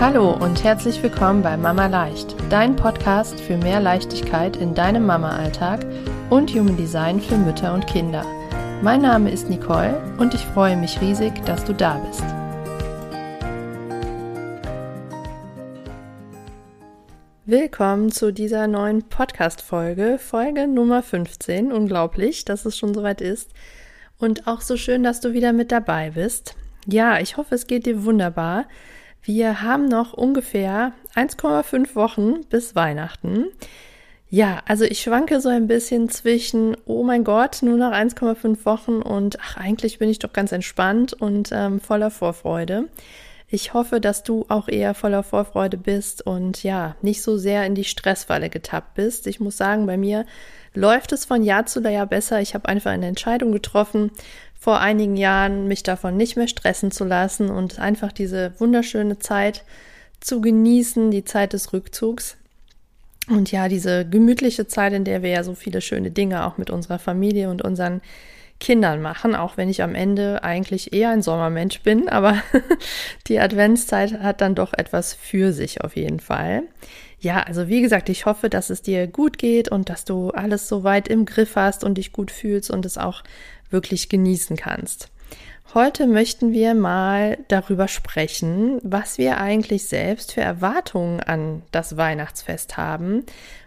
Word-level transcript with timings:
Hallo 0.00 0.32
und 0.32 0.62
herzlich 0.64 1.02
willkommen 1.02 1.40
bei 1.42 1.56
Mama 1.56 1.86
Leicht, 1.86 2.34
dein 2.50 2.76
Podcast 2.76 3.40
für 3.40 3.56
mehr 3.56 3.80
Leichtigkeit 3.80 4.56
in 4.56 4.74
deinem 4.74 5.06
Mama-Alltag 5.06 5.86
und 6.30 6.50
Human 6.50 6.76
Design 6.76 7.20
für 7.20 7.38
Mütter 7.38 7.72
und 7.72 7.86
Kinder. 7.86 8.26
Mein 8.82 9.00
Name 9.00 9.30
ist 9.30 9.48
Nicole 9.48 10.02
und 10.18 10.34
ich 10.34 10.40
freue 10.40 10.76
mich 10.76 11.00
riesig, 11.00 11.32
dass 11.46 11.64
du 11.64 11.72
da 11.72 11.98
bist. 11.98 12.24
Willkommen 17.46 18.10
zu 18.10 18.32
dieser 18.32 18.66
neuen 18.66 19.08
Podcast-Folge, 19.08 20.18
Folge 20.18 20.66
Nummer 20.66 21.02
15. 21.02 21.72
Unglaublich, 21.72 22.44
dass 22.44 22.66
es 22.66 22.76
schon 22.76 22.94
soweit 22.94 23.20
ist. 23.20 23.52
Und 24.18 24.46
auch 24.48 24.60
so 24.60 24.76
schön, 24.76 25.02
dass 25.02 25.20
du 25.20 25.32
wieder 25.32 25.52
mit 25.52 25.70
dabei 25.70 26.10
bist. 26.10 26.56
Ja, 26.86 27.20
ich 27.20 27.36
hoffe, 27.36 27.54
es 27.54 27.66
geht 27.66 27.86
dir 27.86 28.04
wunderbar. 28.04 28.66
Wir 29.24 29.62
haben 29.62 29.86
noch 29.86 30.12
ungefähr 30.12 30.92
1,5 31.14 31.94
Wochen 31.94 32.42
bis 32.50 32.76
Weihnachten. 32.76 33.46
Ja, 34.28 34.60
also 34.66 34.84
ich 34.84 35.00
schwanke 35.00 35.40
so 35.40 35.48
ein 35.48 35.66
bisschen 35.66 36.10
zwischen, 36.10 36.76
oh 36.84 37.04
mein 37.04 37.24
Gott, 37.24 37.62
nur 37.62 37.78
noch 37.78 37.92
1,5 37.92 38.66
Wochen 38.66 39.00
und 39.00 39.38
ach, 39.40 39.56
eigentlich 39.56 39.98
bin 39.98 40.10
ich 40.10 40.18
doch 40.18 40.32
ganz 40.34 40.52
entspannt 40.52 41.14
und 41.14 41.50
ähm, 41.52 41.80
voller 41.80 42.10
Vorfreude. 42.10 42.88
Ich 43.48 43.72
hoffe, 43.72 44.00
dass 44.00 44.24
du 44.24 44.44
auch 44.48 44.68
eher 44.68 44.92
voller 44.92 45.22
Vorfreude 45.22 45.78
bist 45.78 46.26
und 46.26 46.62
ja, 46.62 46.96
nicht 47.00 47.22
so 47.22 47.38
sehr 47.38 47.64
in 47.64 47.74
die 47.74 47.84
Stressfalle 47.84 48.50
getappt 48.50 48.94
bist. 48.94 49.26
Ich 49.26 49.40
muss 49.40 49.56
sagen, 49.56 49.86
bei 49.86 49.96
mir 49.96 50.26
läuft 50.74 51.12
es 51.12 51.24
von 51.24 51.42
Jahr 51.42 51.64
zu 51.64 51.80
Jahr 51.80 52.06
besser. 52.06 52.40
Ich 52.40 52.54
habe 52.54 52.68
einfach 52.68 52.90
eine 52.90 53.06
Entscheidung 53.06 53.52
getroffen 53.52 54.10
vor 54.64 54.80
einigen 54.80 55.18
Jahren, 55.18 55.68
mich 55.68 55.82
davon 55.82 56.16
nicht 56.16 56.36
mehr 56.36 56.48
stressen 56.48 56.90
zu 56.90 57.04
lassen 57.04 57.50
und 57.50 57.78
einfach 57.78 58.12
diese 58.12 58.58
wunderschöne 58.58 59.18
Zeit 59.18 59.62
zu 60.20 60.40
genießen, 60.40 61.10
die 61.10 61.22
Zeit 61.22 61.52
des 61.52 61.74
Rückzugs. 61.74 62.38
Und 63.28 63.52
ja, 63.52 63.68
diese 63.68 64.08
gemütliche 64.08 64.66
Zeit, 64.66 64.94
in 64.94 65.04
der 65.04 65.22
wir 65.22 65.28
ja 65.28 65.44
so 65.44 65.54
viele 65.54 65.82
schöne 65.82 66.10
Dinge 66.10 66.46
auch 66.46 66.56
mit 66.56 66.70
unserer 66.70 66.98
Familie 66.98 67.50
und 67.50 67.60
unseren 67.60 68.00
Kindern 68.58 69.02
machen, 69.02 69.34
auch 69.34 69.58
wenn 69.58 69.68
ich 69.68 69.82
am 69.82 69.94
Ende 69.94 70.42
eigentlich 70.42 70.94
eher 70.94 71.10
ein 71.10 71.20
Sommermensch 71.20 71.82
bin, 71.82 72.08
aber 72.08 72.38
die 73.28 73.40
Adventszeit 73.40 74.20
hat 74.20 74.40
dann 74.40 74.54
doch 74.54 74.72
etwas 74.72 75.12
für 75.12 75.52
sich 75.52 75.82
auf 75.82 75.94
jeden 75.94 76.20
Fall. 76.20 76.62
Ja, 77.24 77.42
also 77.42 77.68
wie 77.68 77.80
gesagt, 77.80 78.10
ich 78.10 78.26
hoffe, 78.26 78.50
dass 78.50 78.68
es 78.68 78.82
dir 78.82 79.06
gut 79.06 79.38
geht 79.38 79.70
und 79.70 79.88
dass 79.88 80.04
du 80.04 80.28
alles 80.30 80.68
so 80.68 80.84
weit 80.84 81.08
im 81.08 81.24
Griff 81.24 81.56
hast 81.56 81.82
und 81.82 81.96
dich 81.96 82.12
gut 82.12 82.30
fühlst 82.30 82.70
und 82.70 82.84
es 82.84 82.98
auch 82.98 83.24
wirklich 83.70 84.10
genießen 84.10 84.58
kannst. 84.58 85.08
Heute 85.72 86.06
möchten 86.06 86.52
wir 86.52 86.74
mal 86.74 87.38
darüber 87.48 87.88
sprechen, 87.88 88.78
was 88.82 89.16
wir 89.16 89.38
eigentlich 89.38 89.86
selbst 89.86 90.32
für 90.32 90.42
Erwartungen 90.42 91.20
an 91.20 91.62
das 91.72 91.96
Weihnachtsfest 91.96 92.76
haben 92.76 93.24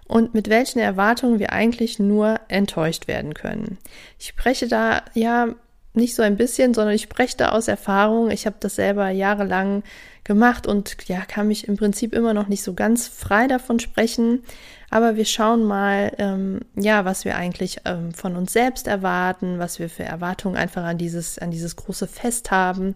und 0.07 0.35
mit 0.35 0.49
welchen 0.49 0.77
Erwartungen 0.77 1.39
wir 1.39 1.51
eigentlich 1.51 1.97
nur 1.97 2.39
enttäuscht 2.49 3.07
werden 3.07 3.33
können. 3.33 3.79
Ich 4.19 4.27
spreche 4.27 4.67
da 4.67 5.01
ja 5.15 5.55
nicht 5.95 6.13
so 6.13 6.21
ein 6.21 6.37
bisschen, 6.37 6.75
sondern 6.75 6.93
ich 6.93 7.01
spreche 7.01 7.37
da 7.37 7.49
aus 7.49 7.67
Erfahrung. 7.67 8.29
Ich 8.29 8.45
habe 8.45 8.57
das 8.59 8.75
selber 8.75 9.09
jahrelang 9.09 9.81
gemacht 10.27 10.67
und 10.67 10.97
ja, 11.07 11.21
kann 11.21 11.47
mich 11.47 11.67
im 11.69 11.77
Prinzip 11.77 12.13
immer 12.13 12.33
noch 12.33 12.49
nicht 12.49 12.61
so 12.61 12.73
ganz 12.73 13.07
frei 13.07 13.47
davon 13.47 13.79
sprechen. 13.79 14.43
Aber 14.89 15.15
wir 15.15 15.25
schauen 15.25 15.63
mal, 15.63 16.11
ähm, 16.17 16.59
ja, 16.75 17.05
was 17.05 17.23
wir 17.23 17.37
eigentlich 17.37 17.79
ähm, 17.85 18.13
von 18.13 18.35
uns 18.35 18.51
selbst 18.51 18.87
erwarten, 18.87 19.57
was 19.57 19.79
wir 19.79 19.89
für 19.89 20.03
Erwartungen 20.03 20.57
einfach 20.57 20.83
an 20.83 20.97
dieses, 20.97 21.39
an 21.39 21.49
dieses 21.49 21.77
große 21.77 22.07
Fest 22.07 22.51
haben, 22.51 22.93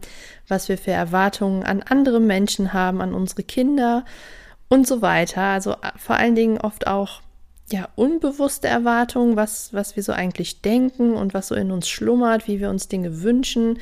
was 0.48 0.68
wir 0.68 0.78
für 0.78 0.92
Erwartungen 0.92 1.64
an 1.64 1.82
andere 1.82 2.20
Menschen 2.20 2.74
haben, 2.74 3.02
an 3.02 3.14
unsere 3.14 3.44
Kinder 3.44 4.06
und 4.68 4.86
so 4.86 5.02
weiter. 5.02 5.42
Also 5.42 5.72
äh, 5.72 5.98
vor 5.98 6.18
allen 6.18 6.36
Dingen 6.36 6.60
oft 6.60 6.86
auch 6.86 7.22
ja, 7.72 7.88
unbewusste 7.96 8.68
Erwartungen, 8.68 9.38
was, 9.38 9.74
was 9.74 9.96
wir 9.96 10.04
so 10.04 10.12
eigentlich 10.12 10.62
denken 10.62 11.14
und 11.14 11.34
was 11.34 11.48
so 11.48 11.56
in 11.56 11.72
uns 11.72 11.88
schlummert, 11.88 12.48
wie 12.48 12.60
wir 12.60 12.70
uns 12.70 12.90
Dinge 12.90 13.22
wünschen, 13.22 13.80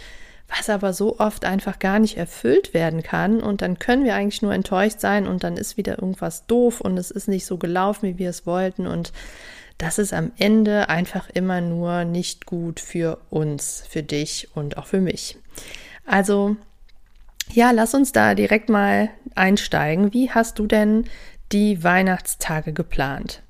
was 0.55 0.69
aber 0.69 0.93
so 0.93 1.19
oft 1.19 1.45
einfach 1.45 1.79
gar 1.79 1.99
nicht 1.99 2.17
erfüllt 2.17 2.73
werden 2.73 3.03
kann. 3.03 3.41
Und 3.41 3.61
dann 3.61 3.79
können 3.79 4.03
wir 4.03 4.15
eigentlich 4.15 4.41
nur 4.41 4.53
enttäuscht 4.53 4.99
sein 4.99 5.27
und 5.27 5.43
dann 5.43 5.57
ist 5.57 5.77
wieder 5.77 5.99
irgendwas 5.99 6.45
doof 6.47 6.81
und 6.81 6.97
es 6.97 7.11
ist 7.11 7.27
nicht 7.27 7.45
so 7.45 7.57
gelaufen, 7.57 8.07
wie 8.07 8.17
wir 8.17 8.29
es 8.29 8.45
wollten. 8.45 8.87
Und 8.87 9.13
das 9.77 9.99
ist 9.99 10.13
am 10.13 10.31
Ende 10.37 10.89
einfach 10.89 11.29
immer 11.29 11.61
nur 11.61 12.03
nicht 12.03 12.45
gut 12.45 12.79
für 12.79 13.19
uns, 13.29 13.83
für 13.87 14.03
dich 14.03 14.49
und 14.55 14.77
auch 14.77 14.87
für 14.87 15.01
mich. 15.01 15.37
Also, 16.05 16.55
ja, 17.51 17.71
lass 17.71 17.93
uns 17.93 18.11
da 18.11 18.35
direkt 18.35 18.69
mal 18.69 19.09
einsteigen. 19.35 20.13
Wie 20.13 20.31
hast 20.31 20.59
du 20.59 20.65
denn 20.67 21.05
die 21.51 21.83
Weihnachtstage 21.83 22.73
geplant? 22.73 23.41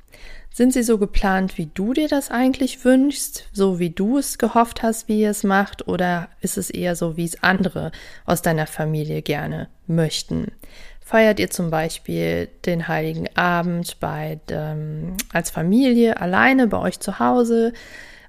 Sind 0.59 0.73
sie 0.73 0.83
so 0.83 0.97
geplant, 0.97 1.57
wie 1.57 1.67
du 1.67 1.93
dir 1.93 2.09
das 2.09 2.31
eigentlich 2.31 2.83
wünschst, 2.83 3.47
so 3.53 3.79
wie 3.79 3.91
du 3.91 4.17
es 4.17 4.37
gehofft 4.37 4.83
hast, 4.83 5.07
wie 5.07 5.21
ihr 5.21 5.29
es 5.29 5.45
macht, 5.45 5.87
oder 5.87 6.27
ist 6.41 6.57
es 6.57 6.69
eher 6.69 6.97
so, 6.97 7.15
wie 7.15 7.23
es 7.23 7.41
andere 7.41 7.93
aus 8.25 8.41
deiner 8.41 8.67
Familie 8.67 9.21
gerne 9.21 9.69
möchten? 9.87 10.51
Feiert 10.99 11.39
ihr 11.39 11.49
zum 11.49 11.69
Beispiel 11.69 12.49
den 12.65 12.89
Heiligen 12.89 13.33
Abend 13.37 14.01
bei, 14.01 14.41
ähm, 14.51 15.15
als 15.31 15.49
Familie 15.49 16.19
alleine 16.19 16.67
bei 16.67 16.79
euch 16.79 16.99
zu 16.99 17.19
Hause? 17.19 17.71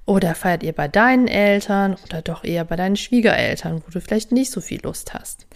Oder 0.07 0.37
feiert 0.37 0.63
ihr 0.63 0.73
bei 0.73 0.87
deinen 0.87 1.27
Eltern 1.27 1.97
oder 2.07 2.23
doch 2.23 2.45
eher 2.45 2.65
bei 2.65 2.77
deinen 2.77 2.95
Schwiegereltern, 2.95 3.83
wo 3.85 3.91
du 3.91 4.01
vielleicht 4.01 4.31
nicht 4.31 4.53
so 4.53 4.61
viel 4.61 4.81
Lust 4.83 5.15
hast? 5.15 5.49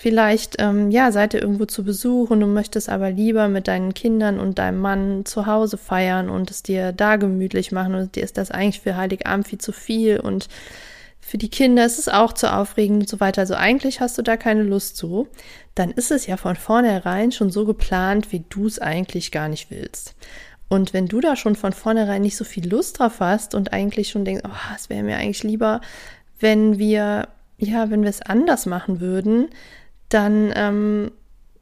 Vielleicht, 0.00 0.60
ähm, 0.60 0.92
ja, 0.92 1.10
seid 1.10 1.34
ihr 1.34 1.42
irgendwo 1.42 1.64
zu 1.64 1.82
Besuch 1.82 2.30
und 2.30 2.38
du 2.38 2.46
möchtest 2.46 2.88
aber 2.88 3.10
lieber 3.10 3.48
mit 3.48 3.66
deinen 3.66 3.94
Kindern 3.94 4.38
und 4.38 4.60
deinem 4.60 4.78
Mann 4.78 5.24
zu 5.24 5.46
Hause 5.46 5.76
feiern 5.76 6.30
und 6.30 6.52
es 6.52 6.62
dir 6.62 6.92
da 6.92 7.16
gemütlich 7.16 7.72
machen 7.72 7.96
und 7.96 8.14
dir 8.14 8.22
ist 8.22 8.38
das 8.38 8.52
eigentlich 8.52 8.80
für 8.80 8.96
Heiligabend 8.96 9.48
viel 9.48 9.58
zu 9.58 9.72
viel 9.72 10.20
und 10.20 10.46
für 11.18 11.36
die 11.36 11.48
Kinder 11.48 11.84
ist 11.84 11.98
es 11.98 12.08
auch 12.08 12.32
zu 12.32 12.52
aufregend 12.52 13.00
und 13.00 13.08
so 13.08 13.18
weiter. 13.18 13.40
Also 13.40 13.54
eigentlich 13.54 14.00
hast 14.00 14.16
du 14.16 14.22
da 14.22 14.36
keine 14.36 14.62
Lust 14.62 14.96
zu. 14.96 15.26
Dann 15.74 15.90
ist 15.90 16.12
es 16.12 16.28
ja 16.28 16.36
von 16.36 16.54
vornherein 16.54 17.32
schon 17.32 17.50
so 17.50 17.64
geplant, 17.64 18.30
wie 18.30 18.44
du 18.48 18.68
es 18.68 18.78
eigentlich 18.78 19.32
gar 19.32 19.48
nicht 19.48 19.68
willst. 19.68 20.14
Und 20.68 20.92
wenn 20.92 21.08
du 21.08 21.20
da 21.20 21.34
schon 21.34 21.56
von 21.56 21.72
vornherein 21.72 22.22
nicht 22.22 22.36
so 22.36 22.44
viel 22.44 22.68
Lust 22.68 23.00
drauf 23.00 23.18
hast 23.18 23.56
und 23.56 23.72
eigentlich 23.72 24.10
schon 24.10 24.24
denkst, 24.24 24.44
oh, 24.46 24.74
es 24.76 24.90
wäre 24.90 25.02
mir 25.02 25.16
eigentlich 25.16 25.42
lieber, 25.42 25.80
wenn 26.38 26.78
wir, 26.78 27.26
ja, 27.58 27.90
wenn 27.90 28.02
wir 28.02 28.10
es 28.10 28.22
anders 28.22 28.64
machen 28.64 29.00
würden, 29.00 29.48
dann, 30.08 30.52
ähm, 30.54 31.10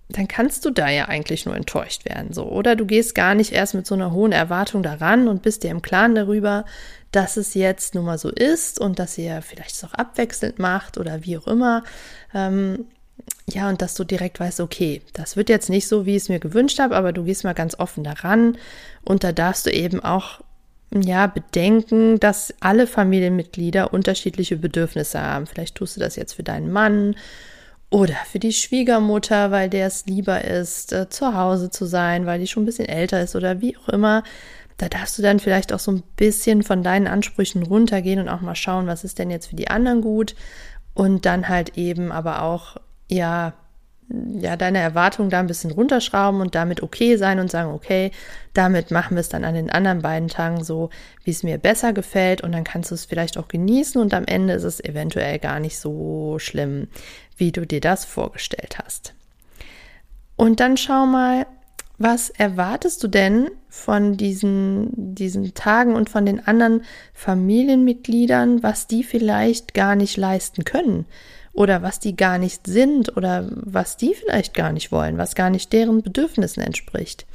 dann 0.09 0.29
kannst 0.29 0.65
du 0.65 0.71
da 0.71 0.89
ja 0.89 1.07
eigentlich 1.07 1.47
nur 1.47 1.57
enttäuscht 1.57 2.05
werden, 2.05 2.33
so. 2.33 2.45
Oder 2.45 2.77
du 2.77 2.87
gehst 2.87 3.15
gar 3.15 3.35
nicht 3.35 3.53
erst 3.53 3.75
mit 3.75 3.87
so 3.87 3.95
einer 3.95 4.13
hohen 4.13 4.33
Erwartung 4.33 4.83
daran 4.83 5.29
und 5.29 5.43
bist 5.43 5.65
dir 5.65 5.71
im 5.71 5.83
Klaren 5.83 6.15
darüber, 6.15 6.65
dass 7.11 7.37
es 7.37 7.55
jetzt 7.55 7.95
nun 7.95 8.05
mal 8.05 8.19
so 8.19 8.31
ist 8.31 8.81
und 8.81 8.99
dass 8.99 9.19
ihr 9.19 9.43
vielleicht 9.43 9.75
es 9.75 9.85
auch 9.85 9.95
abwechselnd 9.95 10.59
macht 10.59 10.99
oder 10.99 11.25
wie 11.25 11.39
auch 11.39 11.47
immer. 11.47 11.83
Ähm, 12.35 12.87
ja, 13.49 13.69
und 13.69 13.81
dass 13.81 13.95
du 13.95 14.05
direkt 14.05 14.41
weißt, 14.41 14.61
okay, 14.61 15.03
das 15.13 15.37
wird 15.37 15.49
jetzt 15.49 15.71
nicht 15.71 15.89
so, 15.89 16.05
wie 16.05 16.17
ich 16.17 16.25
es 16.25 16.29
mir 16.29 16.41
gewünscht 16.41 16.79
habe, 16.79 16.97
aber 16.97 17.13
du 17.13 17.25
gehst 17.25 17.45
mal 17.45 17.55
ganz 17.55 17.79
offen 17.79 18.05
daran 18.05 18.59
und 19.05 19.25
da 19.25 19.33
darfst 19.33 19.67
du 19.67 19.71
eben 19.71 20.01
auch 20.01 20.41
ja, 20.95 21.27
bedenken, 21.27 22.21
dass 22.21 22.55
alle 22.61 22.87
Familienmitglieder 22.87 23.93
unterschiedliche 23.93 24.57
Bedürfnisse 24.57 25.21
haben. 25.21 25.47
Vielleicht 25.47 25.75
tust 25.75 25.97
du 25.97 26.01
das 26.01 26.17
jetzt 26.17 26.35
für 26.35 26.43
deinen 26.43 26.71
Mann 26.71 27.17
oder 27.91 28.17
für 28.31 28.39
die 28.39 28.53
Schwiegermutter, 28.53 29.51
weil 29.51 29.71
der 29.71 29.87
es 29.87 30.07
lieber 30.07 30.45
ist, 30.45 30.93
äh, 30.93 31.09
zu 31.09 31.35
Hause 31.35 31.71
zu 31.71 31.85
sein, 31.85 32.27
weil 32.27 32.41
die 32.41 32.47
schon 32.47 32.65
ein 32.65 32.67
bisschen 32.67 32.89
älter 32.89 33.23
ist 33.23 33.37
oder 33.37 33.61
wie 33.61 33.77
auch 33.77 33.89
immer. 33.89 34.25
Da 34.77 34.89
darfst 34.89 35.17
du 35.17 35.23
dann 35.23 35.41
vielleicht 35.41 35.73
auch 35.73 35.79
so 35.79 35.93
ein 35.93 36.03
bisschen 36.17 36.63
von 36.63 36.83
deinen 36.83 37.07
Ansprüchen 37.07 37.63
runtergehen 37.63 38.21
und 38.21 38.29
auch 38.29 38.41
mal 38.41 38.57
schauen, 38.57 38.87
was 38.87 39.05
ist 39.05 39.19
denn 39.19 39.31
jetzt 39.31 39.47
für 39.47 39.57
die 39.57 39.69
anderen 39.69 40.03
gut. 40.03 40.35
Und 40.95 41.27
dann 41.27 41.49
halt 41.49 41.79
eben 41.79 42.13
aber 42.13 42.43
auch, 42.43 42.77
ja, 43.09 43.55
ja, 44.09 44.57
deine 44.57 44.79
Erwartungen 44.79 45.31
da 45.31 45.41
ein 45.41 45.49
bisschen 45.49 45.73
runterschrauben 45.73 46.41
und 46.41 46.55
damit 46.55 46.83
okay 46.83 47.17
sein 47.17 47.41
und 47.41 47.51
sagen, 47.51 47.73
okay, 47.73 48.13
damit 48.55 48.91
machen 48.91 49.17
wir 49.17 49.21
es 49.21 49.29
dann 49.29 49.45
an 49.45 49.55
den 49.55 49.71
anderen 49.71 50.03
beiden 50.03 50.29
Tagen 50.29 50.63
so, 50.63 50.91
wie 51.25 51.33
es 51.33 51.43
mir 51.43 51.59
besser 51.59 51.93
gefällt 51.93 52.41
und 52.41 52.53
dann 52.53 52.65
kannst 52.65 52.91
du 52.91 52.95
es 52.95 53.05
vielleicht 53.05 53.37
auch 53.37 53.49
genießen 53.49 54.01
und 54.01 54.15
am 54.15 54.25
Ende 54.27 54.55
ist 54.55 54.63
es 54.63 54.83
eventuell 54.83 55.39
gar 55.39 55.59
nicht 55.59 55.79
so 55.79 56.39
schlimm, 56.39 56.89
wie 57.37 57.51
du 57.51 57.67
dir 57.67 57.81
das 57.81 58.05
vorgestellt 58.05 58.79
hast. 58.83 59.15
Und 60.37 60.61
dann 60.61 60.77
schau 60.77 61.07
mal, 61.07 61.47
was 61.99 62.31
erwartest 62.31 63.03
du 63.03 63.09
denn 63.09 63.51
von 63.69 64.17
diesen, 64.17 65.15
diesen 65.15 65.55
Tagen 65.55 65.95
und 65.95 66.11
von 66.11 66.27
den 66.27 66.47
anderen 66.47 66.85
Familienmitgliedern, 67.15 68.63
was 68.63 68.87
die 68.87 69.03
vielleicht 69.03 69.75
gar 69.75 69.97
nicht 69.97 70.17
leisten 70.17 70.65
können? 70.65 71.07
Oder 71.57 71.83
was 71.83 71.99
die 71.99 72.15
gar 72.15 72.39
nicht 72.39 72.67
sind 72.67 73.17
oder 73.17 73.49
was 73.51 73.97
die 73.97 74.15
vielleicht 74.15 74.55
gar 74.55 74.73
nicht 74.73 74.93
wollen, 74.93 75.19
was 75.19 75.35
gar 75.35 75.51
nicht 75.51 75.73
deren 75.73 76.03
Bedürfnissen 76.03 76.63
entspricht. 76.63 77.27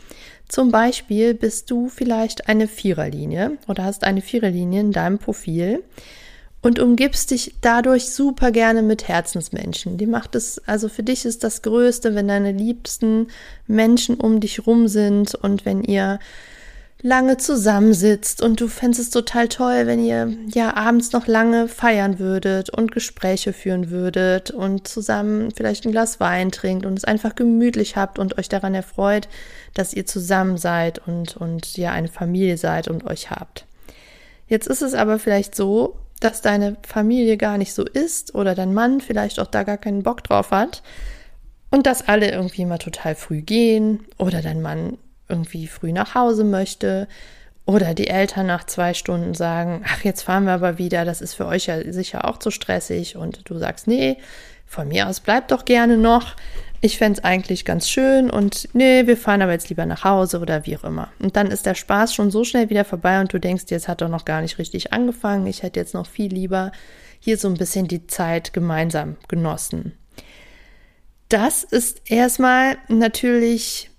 Zum 0.48 0.72
Beispiel 0.72 1.34
bist 1.34 1.72
du 1.72 1.90
vielleicht 1.90 2.48
eine 2.48 2.68
Viererlinie 2.68 3.58
oder 3.68 3.84
hast 3.84 4.04
eine 4.04 4.22
Viererlinie 4.22 4.82
in 4.82 4.92
deinem 4.92 5.18
Profil 5.18 5.84
und 6.62 6.78
umgibst 6.80 7.32
dich 7.32 7.56
dadurch 7.62 8.12
super 8.12 8.52
gerne 8.52 8.84
mit 8.84 9.08
Herzensmenschen. 9.08 9.98
Die 9.98 10.06
macht 10.06 10.36
es, 10.36 10.62
also 10.68 10.90
für 10.90 11.04
dich 11.04 11.26
ist 11.26 11.44
das 11.44 11.62
Größte, 11.64 12.14
wenn 12.14 12.28
deine 12.28 12.52
liebsten 12.52 13.28
Menschen 13.66 14.16
um 14.16 14.40
dich 14.40 14.68
rum 14.68 14.88
sind 14.88 15.34
und 15.36 15.66
wenn 15.66 15.84
ihr 15.84 16.20
lange 17.02 17.38
zusammensitzt 17.38 18.42
und 18.42 18.62
du 18.62 18.68
fändest 18.68 19.02
es 19.02 19.10
total 19.10 19.48
toll, 19.48 19.88
wenn 19.88 20.04
ihr 20.04 20.34
ja 20.54 20.76
abends 20.76 21.12
noch 21.12 21.28
lange 21.28 21.68
feiern 21.68 22.20
würdet 22.20 22.70
und 22.70 22.92
Gespräche 22.92 23.54
führen 23.54 23.90
würdet 23.90 24.52
und 24.52 24.88
zusammen 24.88 25.52
vielleicht 25.52 25.86
ein 25.86 25.92
Glas 25.92 26.20
Wein 26.20 26.52
trinkt 26.52 26.86
und 26.86 26.98
es 26.98 27.06
einfach 27.06 27.36
gemütlich 27.36 27.96
habt 27.96 28.20
und 28.20 28.38
euch 28.38 28.50
daran 28.50 28.76
erfreut, 28.76 29.28
dass 29.74 29.94
ihr 29.94 30.06
zusammen 30.06 30.58
seid 30.58 31.06
und, 31.08 31.38
und 31.38 31.76
ja 31.78 31.92
eine 31.92 32.08
Familie 32.08 32.58
seid 32.58 32.88
und 32.88 33.06
euch 33.06 33.32
habt. 33.32 33.66
Jetzt 34.48 34.68
ist 34.68 34.82
es 34.82 34.94
aber 34.94 35.18
vielleicht 35.18 35.56
so, 35.56 35.98
dass 36.20 36.42
deine 36.42 36.78
Familie 36.88 37.38
gar 37.38 37.58
nicht 37.58 37.74
so 37.74 37.84
ist 37.84 38.36
oder 38.36 38.54
dein 38.54 38.74
Mann 38.76 39.02
vielleicht 39.02 39.40
auch 39.40 39.48
da 39.48 39.64
gar 39.64 39.78
keinen 39.78 40.04
Bock 40.04 40.24
drauf 40.24 40.52
hat 40.52 40.84
und 41.72 41.88
dass 41.88 42.08
alle 42.08 42.30
irgendwie 42.30 42.66
mal 42.66 42.78
total 42.78 43.16
früh 43.16 43.42
gehen 43.42 44.06
oder 44.20 44.44
dein 44.44 44.62
Mann 44.62 45.00
irgendwie 45.32 45.68
früh 45.68 45.92
nach 45.92 46.14
Hause 46.14 46.44
möchte 46.44 47.08
oder 47.66 47.94
die 47.94 48.08
Eltern 48.08 48.48
nach 48.48 48.66
zwei 48.66 48.94
Stunden 48.94 49.34
sagen, 49.34 49.84
ach, 49.88 50.04
jetzt 50.04 50.24
fahren 50.24 50.46
wir 50.46 50.54
aber 50.54 50.78
wieder, 50.78 51.06
das 51.06 51.22
ist 51.22 51.36
für 51.36 51.46
euch 51.46 51.68
ja 51.68 51.92
sicher 51.92 52.26
auch 52.26 52.38
zu 52.38 52.52
stressig 52.52 53.16
und 53.16 53.50
du 53.50 53.58
sagst, 53.58 53.88
nee, 53.88 54.18
von 54.66 54.88
mir 54.88 55.08
aus 55.08 55.20
bleibt 55.20 55.52
doch 55.52 55.66
gerne 55.66 55.98
noch. 55.98 56.36
Ich 56.80 56.98
fände 56.98 57.20
es 57.20 57.24
eigentlich 57.24 57.66
ganz 57.66 57.90
schön 57.90 58.32
und 58.32 58.70
nee, 58.74 59.06
wir 59.06 59.16
fahren 59.16 59.44
aber 59.44 59.52
jetzt 59.52 59.70
lieber 59.70 59.86
nach 59.86 60.04
Hause 60.04 60.40
oder 60.40 60.66
wie 60.66 60.76
auch 60.78 60.84
immer. 60.84 61.10
Und 61.20 61.36
dann 61.36 61.48
ist 61.48 61.68
der 61.68 61.76
Spaß 61.76 62.16
schon 62.16 62.32
so 62.32 62.44
schnell 62.44 62.72
wieder 62.72 62.86
vorbei 62.86 63.22
und 63.22 63.32
du 63.32 63.40
denkst, 63.40 63.66
jetzt 63.68 63.88
hat 63.88 64.02
doch 64.02 64.10
noch 64.10 64.26
gar 64.26 64.42
nicht 64.42 64.58
richtig 64.58 64.92
angefangen. 64.92 65.46
Ich 65.46 65.62
hätte 65.62 65.80
jetzt 65.80 65.94
noch 65.94 66.08
viel 66.08 66.34
lieber 66.34 66.72
hier 67.20 67.38
so 67.38 67.48
ein 67.48 67.54
bisschen 67.54 67.88
die 67.88 68.08
Zeit 68.08 68.52
gemeinsam 68.52 69.18
genossen. 69.28 69.94
Das 71.30 71.64
ist 71.64 72.10
erstmal 72.10 72.78
natürlich 72.88 73.91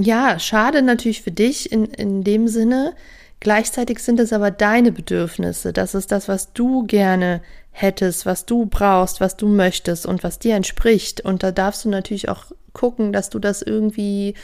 ja, 0.00 0.38
schade 0.38 0.82
natürlich 0.82 1.22
für 1.22 1.30
dich 1.30 1.70
in, 1.72 1.84
in 1.86 2.24
dem 2.24 2.48
Sinne. 2.48 2.94
Gleichzeitig 3.40 4.00
sind 4.00 4.20
es 4.20 4.32
aber 4.32 4.50
deine 4.50 4.92
Bedürfnisse. 4.92 5.72
Das 5.72 5.94
ist 5.94 6.12
das, 6.12 6.28
was 6.28 6.52
du 6.52 6.86
gerne 6.86 7.40
hättest, 7.70 8.26
was 8.26 8.44
du 8.44 8.66
brauchst, 8.66 9.20
was 9.20 9.36
du 9.36 9.48
möchtest 9.48 10.06
und 10.06 10.22
was 10.22 10.38
dir 10.38 10.54
entspricht. 10.54 11.22
Und 11.22 11.42
da 11.42 11.50
darfst 11.50 11.84
du 11.84 11.88
natürlich 11.88 12.28
auch 12.28 12.46
gucken, 12.72 13.12
dass 13.12 13.30
du 13.30 13.38
das 13.38 13.62
irgendwie, 13.62 14.34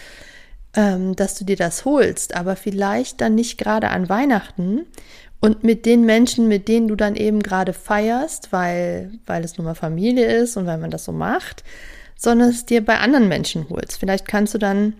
ähm, 0.74 1.14
dass 1.14 1.34
du 1.34 1.44
dir 1.44 1.56
das 1.56 1.84
holst. 1.84 2.34
Aber 2.34 2.56
vielleicht 2.56 3.20
dann 3.20 3.34
nicht 3.34 3.58
gerade 3.58 3.90
an 3.90 4.08
Weihnachten 4.08 4.86
und 5.40 5.62
mit 5.62 5.84
den 5.84 6.04
Menschen, 6.06 6.48
mit 6.48 6.66
denen 6.66 6.88
du 6.88 6.96
dann 6.96 7.14
eben 7.14 7.42
gerade 7.42 7.72
feierst, 7.72 8.52
weil, 8.52 9.12
weil 9.26 9.44
es 9.44 9.58
nun 9.58 9.66
mal 9.66 9.74
Familie 9.74 10.26
ist 10.26 10.56
und 10.56 10.66
weil 10.66 10.78
man 10.78 10.90
das 10.90 11.04
so 11.04 11.12
macht, 11.12 11.62
sondern 12.16 12.48
es 12.48 12.64
dir 12.64 12.82
bei 12.82 12.98
anderen 12.98 13.28
Menschen 13.28 13.68
holst. 13.68 13.98
Vielleicht 13.98 14.26
kannst 14.26 14.54
du 14.54 14.58
dann 14.58 14.94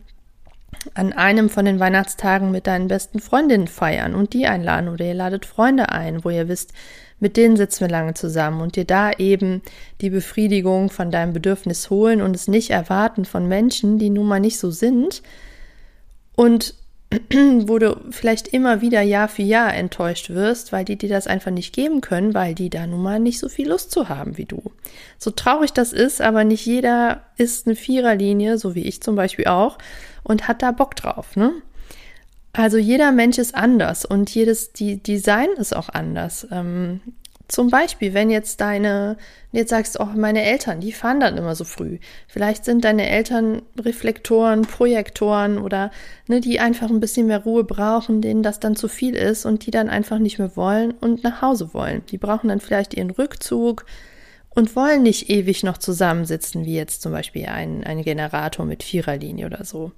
an 0.94 1.12
einem 1.12 1.49
von 1.49 1.65
den 1.65 1.81
Weihnachtstagen 1.81 2.50
mit 2.50 2.67
deinen 2.67 2.88
besten 2.88 3.21
Freundinnen 3.21 3.69
feiern 3.69 4.15
und 4.15 4.33
die 4.33 4.47
einladen 4.47 4.88
oder 4.88 5.05
ihr 5.05 5.15
ladet 5.15 5.47
Freunde 5.47 5.91
ein, 5.91 6.25
wo 6.25 6.31
ihr 6.31 6.49
wisst, 6.49 6.73
mit 7.19 7.37
denen 7.37 7.56
sitzen 7.56 7.81
wir 7.81 7.88
lange 7.88 8.15
zusammen 8.15 8.61
und 8.61 8.77
dir 8.77 8.85
da 8.85 9.11
eben 9.12 9.62
die 10.00 10.11
Befriedigung 10.11 10.91
von 10.91 11.11
deinem 11.11 11.33
Bedürfnis 11.33 11.88
holen 11.88 12.21
und 12.21 12.37
es 12.37 12.49
nicht 12.49 12.71
erwarten 12.71 13.25
von 13.25 13.49
Menschen, 13.49 13.99
die 13.99 14.11
nun 14.11 14.27
mal 14.27 14.41
nicht 14.41 14.59
so 14.59 14.71
sind. 14.71 15.23
Und 16.35 16.75
wo 17.31 17.79
du 17.79 17.97
vielleicht 18.11 18.49
immer 18.49 18.81
wieder 18.81 19.00
Jahr 19.00 19.29
für 19.29 19.43
Jahr 19.43 19.73
enttäuscht 19.75 20.31
wirst, 20.31 20.73
weil 20.73 20.85
die 20.85 20.97
dir 20.97 21.08
das 21.08 21.26
einfach 21.26 21.53
nicht 21.53 21.73
geben 21.73 22.00
können, 22.00 22.35
weil 22.35 22.55
die 22.55 22.69
da 22.69 22.87
nun 22.87 23.03
mal 23.03 23.20
nicht 23.20 23.38
so 23.38 23.49
viel 23.49 23.69
Lust 23.69 23.93
zu 23.93 24.08
haben 24.08 24.37
wie 24.38 24.44
du. 24.44 24.73
So 25.19 25.31
traurig 25.31 25.73
das 25.73 25.93
ist, 25.93 26.20
aber 26.20 26.44
nicht 26.44 26.67
jeder 26.67 27.23
ist 27.37 27.67
eine 27.67 27.76
Viererlinie, 27.76 28.58
so 28.58 28.75
wie 28.75 28.82
ich 28.82 29.03
zum 29.03 29.14
Beispiel 29.14 29.47
auch, 29.47 29.79
und 30.25 30.49
hat 30.49 30.62
da 30.62 30.73
Bock 30.73 30.97
drauf, 30.97 31.37
ne? 31.37 31.53
Also 32.53 32.79
jeder 32.79 33.12
Mensch 33.12 33.37
ist 33.37 33.55
anders 33.55 34.06
und 34.06 34.35
jedes 34.35 34.73
die 34.73 35.02
Design 35.02 35.50
ist 35.59 35.76
auch 35.76 35.91
anders. 35.91 36.47
Ähm, 36.50 37.00
zum 37.49 37.71
Beispiel, 37.71 38.13
wenn 38.13 38.31
jetzt 38.31 38.61
deine, 38.61 39.17
jetzt 39.53 39.71
sagst 39.71 39.95
du 39.95 40.01
auch 40.01 40.13
meine 40.15 40.43
Eltern, 40.43 40.81
die 40.81 40.93
fahren 40.93 41.21
dann 41.21 41.37
immer 41.37 41.55
so 41.55 41.65
früh. 41.65 41.99
Vielleicht 42.27 42.65
sind 42.65 42.85
deine 42.85 43.09
Eltern 43.09 43.63
Reflektoren, 43.79 44.63
Projektoren 44.63 45.59
oder 45.59 45.91
ne, 46.27 46.41
die 46.41 46.59
einfach 46.59 46.91
ein 46.91 47.01
bisschen 47.01 47.29
mehr 47.29 47.45
Ruhe 47.45 47.65
brauchen, 47.65 48.21
denen 48.21 48.43
das 48.43 48.59
dann 48.59 48.75
zu 48.75 48.89
viel 48.89 49.15
ist 49.15 49.47
und 49.47 49.67
die 49.67 49.71
dann 49.71 49.89
einfach 49.89 50.19
nicht 50.19 50.39
mehr 50.39 50.57
wollen 50.57 50.93
und 50.93 51.23
nach 51.23 51.41
Hause 51.41 51.73
wollen. 51.73 52.03
Die 52.11 52.19
brauchen 52.19 52.49
dann 52.49 52.61
vielleicht 52.61 52.95
ihren 52.95 53.11
Rückzug, 53.11 53.85
und 54.57 54.75
wollen 54.75 55.03
nicht 55.03 55.29
ewig 55.29 55.65
noch 55.65 55.77
zusammensitzen, 55.77 56.65
wie 56.65 56.75
jetzt 56.75 57.03
zum 57.03 57.13
Beispiel 57.13 57.45
ein, 57.45 57.85
ein 57.85 58.01
Generator 58.01 58.65
mit 58.65 58.83
Viererlinie 58.83 59.45
oder 59.45 59.67
so. 59.67 59.93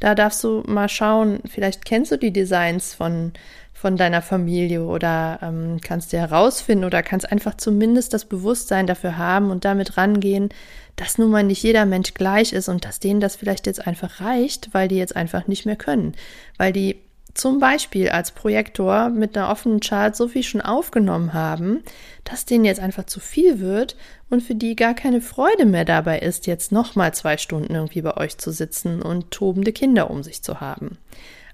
Da 0.00 0.14
darfst 0.14 0.44
du 0.44 0.62
mal 0.66 0.90
schauen, 0.90 1.40
vielleicht 1.46 1.86
kennst 1.86 2.12
du 2.12 2.18
die 2.18 2.30
Designs 2.30 2.92
von, 2.92 3.32
von 3.82 3.96
deiner 3.96 4.22
Familie 4.22 4.84
oder 4.84 5.40
ähm, 5.42 5.80
kannst 5.82 6.12
dir 6.12 6.20
herausfinden 6.20 6.84
oder 6.84 7.02
kannst 7.02 7.32
einfach 7.32 7.56
zumindest 7.56 8.14
das 8.14 8.26
Bewusstsein 8.26 8.86
dafür 8.86 9.18
haben 9.18 9.50
und 9.50 9.64
damit 9.64 9.96
rangehen, 9.96 10.50
dass 10.94 11.18
nun 11.18 11.32
mal 11.32 11.42
nicht 11.42 11.64
jeder 11.64 11.84
Mensch 11.84 12.14
gleich 12.14 12.52
ist 12.52 12.68
und 12.68 12.84
dass 12.84 13.00
denen 13.00 13.18
das 13.18 13.34
vielleicht 13.34 13.66
jetzt 13.66 13.84
einfach 13.84 14.20
reicht, 14.20 14.72
weil 14.72 14.86
die 14.86 14.98
jetzt 14.98 15.16
einfach 15.16 15.48
nicht 15.48 15.66
mehr 15.66 15.74
können, 15.74 16.14
weil 16.58 16.72
die 16.72 17.00
zum 17.34 17.58
Beispiel 17.58 18.10
als 18.10 18.30
Projektor 18.30 19.08
mit 19.08 19.36
einer 19.36 19.50
offenen 19.50 19.80
Chart 19.80 20.14
so 20.14 20.28
viel 20.28 20.44
schon 20.44 20.60
aufgenommen 20.60 21.32
haben, 21.32 21.82
dass 22.22 22.44
denen 22.44 22.64
jetzt 22.64 22.78
einfach 22.78 23.06
zu 23.06 23.18
viel 23.18 23.58
wird 23.58 23.96
und 24.30 24.44
für 24.44 24.54
die 24.54 24.76
gar 24.76 24.94
keine 24.94 25.20
Freude 25.20 25.66
mehr 25.66 25.84
dabei 25.84 26.20
ist, 26.20 26.46
jetzt 26.46 26.70
nochmal 26.70 27.14
zwei 27.14 27.36
Stunden 27.36 27.74
irgendwie 27.74 28.02
bei 28.02 28.16
euch 28.16 28.38
zu 28.38 28.52
sitzen 28.52 29.02
und 29.02 29.32
tobende 29.32 29.72
Kinder 29.72 30.08
um 30.08 30.22
sich 30.22 30.40
zu 30.44 30.60
haben. 30.60 30.98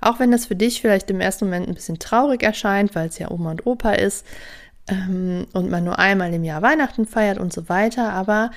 Auch 0.00 0.20
wenn 0.20 0.30
das 0.30 0.46
für 0.46 0.56
dich 0.56 0.80
vielleicht 0.80 1.10
im 1.10 1.20
ersten 1.20 1.46
Moment 1.46 1.68
ein 1.68 1.74
bisschen 1.74 1.98
traurig 1.98 2.42
erscheint, 2.42 2.94
weil 2.94 3.08
es 3.08 3.18
ja 3.18 3.30
Oma 3.30 3.50
und 3.50 3.66
Opa 3.66 3.92
ist 3.92 4.26
ähm, 4.88 5.46
und 5.52 5.70
man 5.70 5.84
nur 5.84 5.98
einmal 5.98 6.32
im 6.32 6.44
Jahr 6.44 6.62
Weihnachten 6.62 7.06
feiert 7.06 7.38
und 7.38 7.52
so 7.52 7.68
weiter, 7.68 8.12
aber 8.12 8.50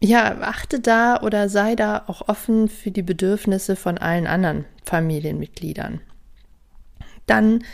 ja, 0.00 0.40
achte 0.40 0.80
da 0.80 1.20
oder 1.22 1.48
sei 1.48 1.74
da 1.74 2.04
auch 2.06 2.28
offen 2.28 2.68
für 2.68 2.90
die 2.90 3.02
Bedürfnisse 3.02 3.74
von 3.74 3.98
allen 3.98 4.26
anderen 4.26 4.64
Familienmitgliedern. 4.84 6.00
Dann 7.26 7.64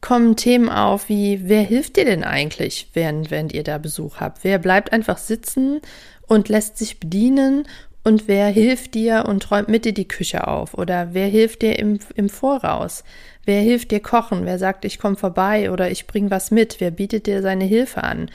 kommen 0.00 0.36
Themen 0.36 0.68
auf 0.68 1.08
wie, 1.08 1.48
wer 1.48 1.62
hilft 1.62 1.96
dir 1.96 2.04
denn 2.04 2.24
eigentlich, 2.24 2.90
während, 2.92 3.30
während 3.30 3.52
ihr 3.52 3.64
da 3.64 3.78
Besuch 3.78 4.20
habt? 4.20 4.44
Wer 4.44 4.58
bleibt 4.58 4.92
einfach 4.92 5.18
sitzen 5.18 5.80
und 6.26 6.48
lässt 6.48 6.78
sich 6.78 7.00
bedienen 7.00 7.66
und 8.04 8.28
wer 8.28 8.48
hilft 8.48 8.94
dir 8.94 9.24
und 9.26 9.50
räumt 9.50 9.68
mit 9.68 9.86
dir 9.86 9.94
die 9.94 10.06
Küche 10.06 10.46
auf? 10.46 10.74
Oder 10.74 11.08
wer 11.12 11.26
hilft 11.26 11.62
dir 11.62 11.78
im, 11.78 11.98
im 12.14 12.28
Voraus? 12.28 13.02
Wer 13.46 13.62
hilft 13.62 13.90
dir 13.90 14.00
kochen? 14.00 14.44
Wer 14.44 14.58
sagt, 14.58 14.84
ich 14.84 14.98
komme 14.98 15.16
vorbei 15.16 15.70
oder 15.70 15.90
ich 15.90 16.06
bringe 16.06 16.30
was 16.30 16.50
mit? 16.50 16.80
Wer 16.80 16.90
bietet 16.90 17.26
dir 17.26 17.40
seine 17.40 17.64
Hilfe 17.64 18.04
an? 18.04 18.30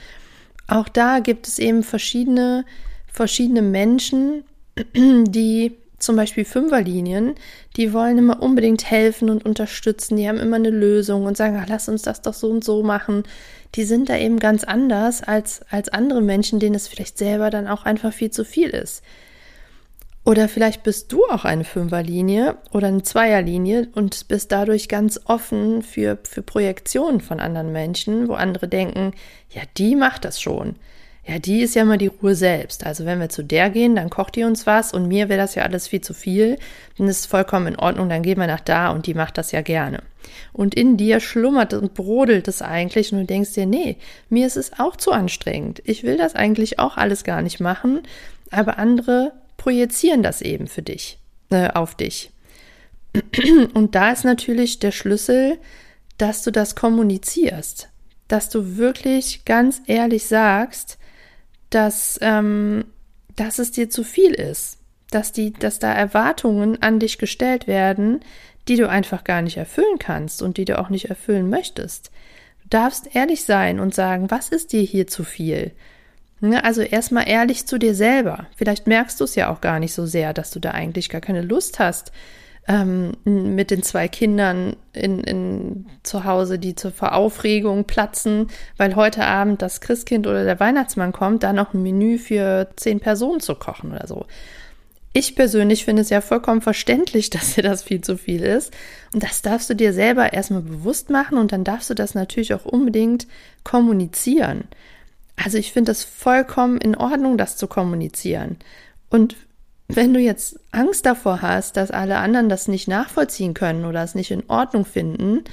Auch 0.66 0.88
da 0.88 1.20
gibt 1.20 1.46
es 1.46 1.60
eben 1.60 1.84
verschiedene, 1.84 2.64
verschiedene 3.06 3.62
Menschen, 3.62 4.44
die 4.94 5.76
zum 5.98 6.16
Beispiel 6.16 6.44
Fünferlinien, 6.44 7.34
die 7.76 7.92
wollen 7.92 8.18
immer 8.18 8.42
unbedingt 8.42 8.90
helfen 8.90 9.30
und 9.30 9.44
unterstützen, 9.44 10.16
die 10.16 10.28
haben 10.28 10.38
immer 10.38 10.56
eine 10.56 10.70
Lösung 10.70 11.26
und 11.26 11.36
sagen, 11.36 11.60
ach, 11.60 11.68
lass 11.68 11.88
uns 11.88 12.02
das 12.02 12.22
doch 12.22 12.34
so 12.34 12.48
und 12.48 12.64
so 12.64 12.82
machen. 12.82 13.24
Die 13.74 13.84
sind 13.84 14.08
da 14.08 14.16
eben 14.16 14.38
ganz 14.38 14.64
anders 14.64 15.22
als, 15.22 15.60
als 15.70 15.90
andere 15.90 16.22
Menschen, 16.22 16.58
denen 16.58 16.74
es 16.74 16.88
vielleicht 16.88 17.18
selber 17.18 17.50
dann 17.50 17.68
auch 17.68 17.84
einfach 17.84 18.12
viel 18.12 18.30
zu 18.30 18.44
viel 18.44 18.70
ist. 18.70 19.02
Oder 20.24 20.48
vielleicht 20.48 20.82
bist 20.82 21.12
du 21.12 21.24
auch 21.24 21.44
eine 21.44 21.64
Fünferlinie 21.64 22.58
oder 22.72 22.88
eine 22.88 23.02
Zweierlinie 23.02 23.88
und 23.94 24.28
bist 24.28 24.52
dadurch 24.52 24.88
ganz 24.88 25.18
offen 25.24 25.82
für, 25.82 26.18
für 26.24 26.42
Projektionen 26.42 27.20
von 27.20 27.40
anderen 27.40 27.72
Menschen, 27.72 28.28
wo 28.28 28.34
andere 28.34 28.68
denken, 28.68 29.12
ja, 29.48 29.62
die 29.76 29.96
macht 29.96 30.24
das 30.24 30.40
schon 30.40 30.76
ja, 31.26 31.38
die 31.38 31.62
ist 31.62 31.74
ja 31.74 31.82
immer 31.82 31.98
die 31.98 32.08
Ruhe 32.08 32.34
selbst. 32.34 32.84
Also 32.84 33.04
wenn 33.04 33.20
wir 33.20 33.28
zu 33.28 33.44
der 33.44 33.70
gehen, 33.70 33.94
dann 33.94 34.10
kocht 34.10 34.36
die 34.36 34.44
uns 34.44 34.66
was 34.66 34.92
und 34.92 35.06
mir 35.06 35.28
wäre 35.28 35.40
das 35.40 35.54
ja 35.54 35.62
alles 35.62 35.86
viel 35.86 36.00
zu 36.00 36.14
viel. 36.14 36.58
Dann 36.96 37.08
ist 37.08 37.20
es 37.20 37.26
vollkommen 37.26 37.68
in 37.68 37.76
Ordnung, 37.78 38.08
dann 38.08 38.22
gehen 38.22 38.38
wir 38.38 38.46
nach 38.46 38.60
da 38.60 38.90
und 38.90 39.06
die 39.06 39.14
macht 39.14 39.38
das 39.38 39.52
ja 39.52 39.60
gerne. 39.60 40.02
Und 40.52 40.74
in 40.74 40.96
dir 40.96 41.20
schlummert 41.20 41.74
und 41.74 41.94
brodelt 41.94 42.48
es 42.48 42.62
eigentlich 42.62 43.12
und 43.12 43.20
du 43.20 43.26
denkst 43.26 43.52
dir, 43.52 43.66
nee, 43.66 43.96
mir 44.28 44.46
ist 44.46 44.56
es 44.56 44.78
auch 44.78 44.96
zu 44.96 45.12
anstrengend. 45.12 45.82
Ich 45.84 46.02
will 46.02 46.16
das 46.16 46.34
eigentlich 46.34 46.78
auch 46.78 46.96
alles 46.96 47.22
gar 47.22 47.42
nicht 47.42 47.60
machen, 47.60 48.02
aber 48.50 48.78
andere 48.78 49.32
projizieren 49.60 50.22
das 50.22 50.40
eben 50.40 50.68
für 50.68 50.80
dich, 50.80 51.18
äh, 51.50 51.68
auf 51.68 51.94
dich. 51.94 52.30
Und 53.74 53.94
da 53.94 54.10
ist 54.10 54.24
natürlich 54.24 54.78
der 54.78 54.90
Schlüssel, 54.90 55.58
dass 56.16 56.42
du 56.42 56.50
das 56.50 56.74
kommunizierst, 56.74 57.90
dass 58.26 58.48
du 58.48 58.78
wirklich 58.78 59.44
ganz 59.44 59.82
ehrlich 59.86 60.24
sagst, 60.24 60.96
dass, 61.68 62.18
ähm, 62.22 62.86
dass 63.36 63.58
es 63.58 63.70
dir 63.70 63.90
zu 63.90 64.02
viel 64.02 64.32
ist, 64.32 64.78
dass, 65.10 65.30
die, 65.30 65.52
dass 65.52 65.78
da 65.78 65.92
Erwartungen 65.92 66.80
an 66.80 66.98
dich 66.98 67.18
gestellt 67.18 67.66
werden, 67.66 68.20
die 68.66 68.76
du 68.76 68.88
einfach 68.88 69.24
gar 69.24 69.42
nicht 69.42 69.58
erfüllen 69.58 69.98
kannst 69.98 70.40
und 70.40 70.56
die 70.56 70.64
du 70.64 70.78
auch 70.78 70.88
nicht 70.88 71.10
erfüllen 71.10 71.50
möchtest. 71.50 72.10
Du 72.62 72.68
darfst 72.70 73.14
ehrlich 73.14 73.44
sein 73.44 73.78
und 73.78 73.94
sagen, 73.94 74.30
was 74.30 74.48
ist 74.48 74.72
dir 74.72 74.82
hier 74.82 75.06
zu 75.06 75.22
viel? 75.22 75.72
Ne, 76.42 76.64
also 76.64 76.80
erstmal 76.80 77.28
ehrlich 77.28 77.66
zu 77.66 77.78
dir 77.78 77.94
selber. 77.94 78.46
Vielleicht 78.56 78.86
merkst 78.86 79.20
du 79.20 79.24
es 79.24 79.34
ja 79.34 79.52
auch 79.52 79.60
gar 79.60 79.78
nicht 79.78 79.92
so 79.92 80.06
sehr, 80.06 80.32
dass 80.32 80.50
du 80.50 80.58
da 80.58 80.70
eigentlich 80.70 81.10
gar 81.10 81.20
keine 81.20 81.42
Lust 81.42 81.78
hast, 81.78 82.12
ähm, 82.66 83.12
mit 83.24 83.70
den 83.70 83.82
zwei 83.82 84.08
Kindern 84.08 84.76
in, 84.92 85.20
in, 85.20 85.86
zu 86.02 86.24
Hause, 86.24 86.58
die 86.58 86.74
zur 86.74 86.92
Veraufregung 86.92 87.84
platzen, 87.84 88.48
weil 88.78 88.96
heute 88.96 89.24
Abend 89.24 89.60
das 89.60 89.80
Christkind 89.82 90.26
oder 90.26 90.44
der 90.44 90.60
Weihnachtsmann 90.60 91.12
kommt, 91.12 91.42
da 91.42 91.52
noch 91.52 91.74
ein 91.74 91.82
Menü 91.82 92.16
für 92.16 92.68
zehn 92.76 93.00
Personen 93.00 93.40
zu 93.40 93.54
kochen 93.54 93.92
oder 93.92 94.06
so. 94.06 94.24
Ich 95.12 95.34
persönlich 95.34 95.84
finde 95.84 96.02
es 96.02 96.10
ja 96.10 96.20
vollkommen 96.20 96.62
verständlich, 96.62 97.28
dass 97.30 97.54
dir 97.54 97.62
das 97.62 97.82
viel 97.82 98.00
zu 98.00 98.16
viel 98.16 98.42
ist. 98.42 98.72
Und 99.12 99.22
das 99.22 99.42
darfst 99.42 99.68
du 99.68 99.74
dir 99.74 99.92
selber 99.92 100.32
erstmal 100.32 100.62
bewusst 100.62 101.10
machen 101.10 101.36
und 101.36 101.52
dann 101.52 101.64
darfst 101.64 101.90
du 101.90 101.94
das 101.94 102.14
natürlich 102.14 102.54
auch 102.54 102.64
unbedingt 102.64 103.26
kommunizieren. 103.64 104.64
Also 105.42 105.58
ich 105.58 105.72
finde 105.72 105.92
es 105.92 106.04
vollkommen 106.04 106.78
in 106.78 106.96
Ordnung, 106.96 107.38
das 107.38 107.56
zu 107.56 107.66
kommunizieren. 107.66 108.58
Und 109.08 109.36
wenn 109.88 110.12
du 110.12 110.20
jetzt 110.20 110.60
Angst 110.70 111.06
davor 111.06 111.42
hast, 111.42 111.76
dass 111.76 111.90
alle 111.90 112.18
anderen 112.18 112.48
das 112.48 112.68
nicht 112.68 112.88
nachvollziehen 112.88 113.54
können 113.54 113.84
oder 113.84 114.02
es 114.02 114.14
nicht 114.14 114.30
in 114.30 114.48
Ordnung 114.48 114.84
finden, 114.84 115.44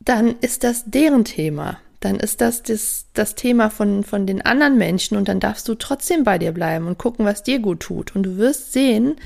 dann 0.00 0.36
ist 0.40 0.64
das 0.64 0.84
deren 0.86 1.24
Thema. 1.24 1.78
Dann 2.00 2.16
ist 2.16 2.40
das 2.40 2.62
das, 2.62 3.06
das 3.12 3.34
Thema 3.34 3.70
von, 3.70 4.02
von 4.04 4.26
den 4.26 4.44
anderen 4.44 4.78
Menschen 4.78 5.16
und 5.16 5.28
dann 5.28 5.40
darfst 5.40 5.68
du 5.68 5.74
trotzdem 5.74 6.24
bei 6.24 6.38
dir 6.38 6.52
bleiben 6.52 6.86
und 6.86 6.98
gucken, 6.98 7.26
was 7.26 7.42
dir 7.42 7.58
gut 7.58 7.80
tut. 7.80 8.16
Und 8.16 8.22
du 8.22 8.36
wirst 8.38 8.72
sehen, 8.72 9.16